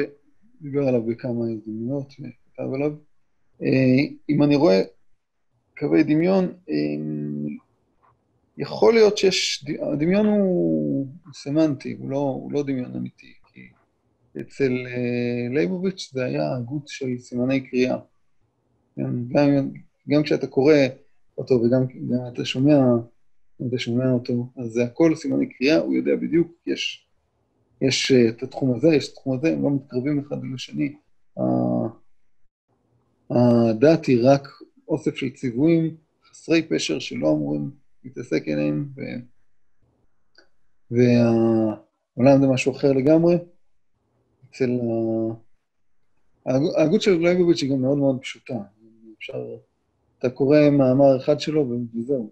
[0.61, 2.91] דיבר עליו בכמה הזדמנויות וכתב עליו.
[4.29, 4.81] אם אני רואה
[5.77, 6.53] קווי דמיון,
[8.57, 13.61] יכול להיות שיש, הדמיון הוא סמנטי, הוא לא, הוא לא דמיון אמיתי, כי
[14.41, 14.71] אצל
[15.49, 17.97] לייבוביץ' זה היה הגות של סימני קריאה.
[18.99, 19.71] גם,
[20.09, 20.73] גם, כשאתה קורא
[21.37, 21.83] אותו וגם
[22.33, 22.77] אתה שומע
[23.67, 27.06] אתה שומע אותו, אז זה הכל סימני קריאה, הוא יודע בדיוק, יש,
[27.81, 30.95] יש uh, את התחום הזה, יש את התחום הזה, הם לא מתקרבים אחד לשני.
[33.29, 34.47] הדת היא רק
[34.87, 35.95] אוסף של ציוויים
[36.29, 37.71] חסרי פשר שלא אמורים
[38.03, 39.01] להתעסק אליהם, ו...
[40.91, 43.35] והעולם זה משהו אחר לגמרי.
[44.49, 44.69] אצל
[46.45, 48.57] ההגות של לייבוביץ' היא גם מאוד מאוד פשוטה.
[49.17, 49.57] אפשר,
[50.19, 52.31] אתה קורא מאמר אחד שלו וזהו,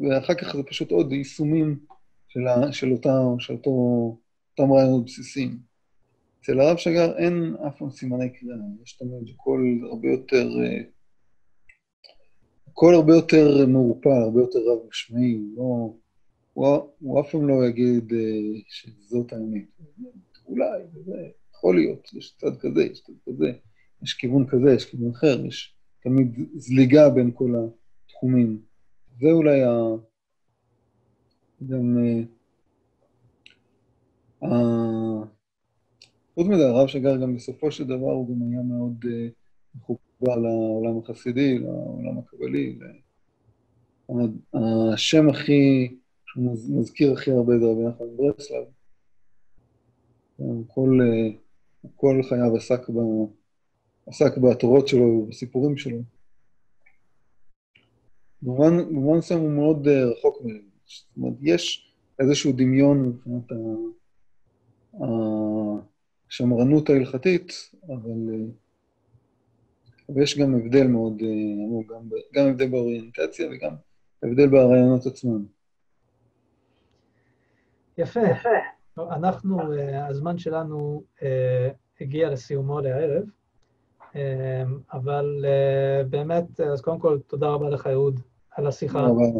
[0.00, 1.78] ואחר כך זה פשוט עוד יישומים
[2.32, 3.70] של, ה, של, אותה, של אותו,
[4.50, 5.58] אותם רעיונות בסיסיים.
[6.40, 10.48] אצל הרב שגר אין אף פעם סימני קריאה, יש תמיד קול הרבה יותר,
[12.72, 15.94] קול הרבה יותר מעורפל, הרבה יותר רב-משמעי, לא,
[16.52, 18.12] הוא, הוא אף פעם לא יגיד
[18.68, 19.64] שזאת האמת.
[20.46, 23.52] אולי, זה יכול להיות, יש צד כזה, יש צד כזה,
[24.02, 27.54] יש כיוון כזה, יש כיוון אחר, יש תמיד זליגה בין כל
[28.06, 28.60] התחומים.
[29.20, 29.72] זה אולי ה...
[31.68, 31.96] גם...
[34.42, 35.24] אה,
[36.34, 39.28] חוץ מזה, הרב שגר גם בסופו של דבר הוא גם היה מאוד אה,
[39.74, 42.78] מחובר לעולם החסידי, לעולם הקבלי.
[44.94, 45.94] השם הכי,
[46.26, 48.64] שהוא מזכיר הכי הרבה זה רבי נחמן ברסלב.
[50.66, 52.98] כל, אה, חייו עסק, ב,
[54.06, 55.98] עסק בתורות שלו ובסיפורים שלו.
[58.42, 60.71] במובן מסוים הוא מאוד אה, רחוק מהם.
[60.92, 63.52] זאת אומרת, יש איזשהו דמיון מבחינת
[66.28, 67.52] השמרנות ההלכתית,
[67.88, 68.34] אבל...
[68.34, 68.36] אה,
[70.14, 71.26] ויש גם הבדל מאוד אה,
[71.64, 73.74] עמוק, גם, גם הבדל באוריינטציה וגם
[74.22, 75.44] הבדל ברעיונות עצמם.
[77.98, 78.20] יפה.
[78.98, 79.58] אנחנו,
[80.08, 81.02] הזמן שלנו
[82.00, 83.24] הגיע לסיומו לערב,
[84.92, 85.44] אבל
[86.10, 88.20] באמת, אז קודם כל, תודה רבה לך, אהוד,
[88.50, 89.38] על השיחה, אמ,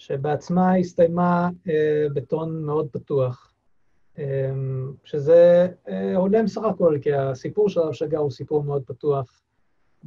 [0.00, 3.52] שבעצמה הסתיימה אה, בטון מאוד פתוח,
[4.18, 9.42] אמ, שזה אה, הולם סך הכל, כי הסיפור של הרב שגר הוא סיפור מאוד פתוח.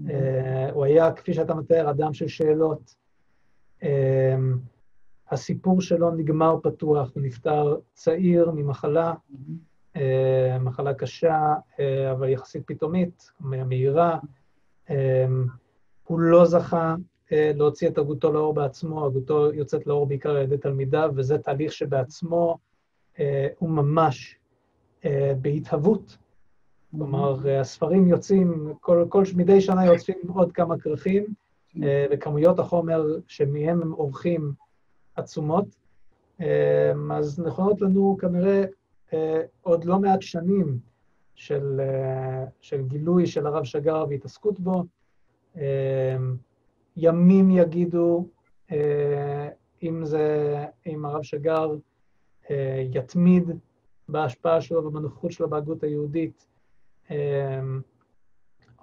[0.10, 2.96] אה, הוא היה, כפי שאתה מתאר, אדם של שאלות.
[3.84, 4.58] אמ,
[5.32, 9.14] הסיפור שלו נגמר פתוח, הוא נפטר צעיר ממחלה,
[10.60, 11.54] מחלה קשה,
[12.12, 14.20] אבל יחסית פתאומית, מהירה.
[16.04, 16.96] הוא לא זכה אה,
[17.34, 22.58] להוציא את הגותו לאור בעצמו, הגותו יוצאת לאור בעיקר על ידי תלמידיו, וזה תהליך שבעצמו
[23.20, 24.36] אה, הוא ממש
[25.06, 26.18] אה, בהתהוות.
[26.92, 31.26] כלומר, הספרים יוצאים, כל, כל מדי שנה יוצאים עוד כמה כרכים,
[32.12, 34.54] וכמויות החומר שמהם הם עורכים
[35.16, 35.66] עצומות.
[37.12, 38.64] אז נכונות לנו כנראה
[39.62, 40.80] עוד לא מעט שנים
[41.36, 41.82] של,
[42.62, 44.84] של גילוי של הרב שגר והתעסקות בו.
[46.98, 48.28] ימים יגידו
[48.72, 49.50] אה,
[49.84, 51.72] אם זה, אם הרב שגר
[52.52, 53.44] אה, יתמיד
[54.10, 56.48] בהשפעה שלו ובנוכחות שלו בהגות היהודית,
[57.12, 57.82] אמ,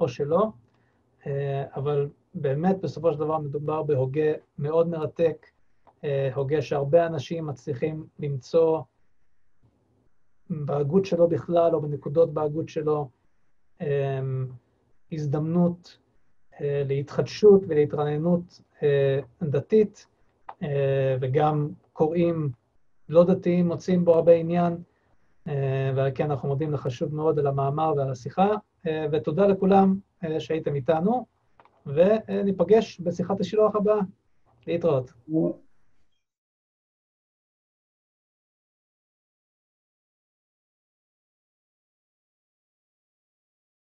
[0.01, 0.49] או שלא,
[1.27, 5.47] אה, אבל באמת בסופו של דבר מדובר בהוגה מאוד מרתק,
[6.35, 8.81] הוגה שהרבה אנשים מצליחים למצוא
[10.51, 13.09] בהגות שלו בכלל, או בנקודות בהגות שלו,
[15.13, 16.10] הזדמנות אה,
[16.61, 20.07] להתחדשות ולהתרעננות אה, דתית,
[20.63, 22.51] אה, וגם קוראים
[23.09, 24.77] לא דתיים מוצאים בו הרבה עניין,
[25.95, 28.49] ועל כן אנחנו מודים לך שוב מאוד על המאמר ועל השיחה,
[29.13, 29.99] ותודה לכולם
[30.39, 31.27] שהייתם איתנו,
[31.87, 34.01] וניפגש בשיחת השילוח הבאה.
[34.67, 35.13] להתראות.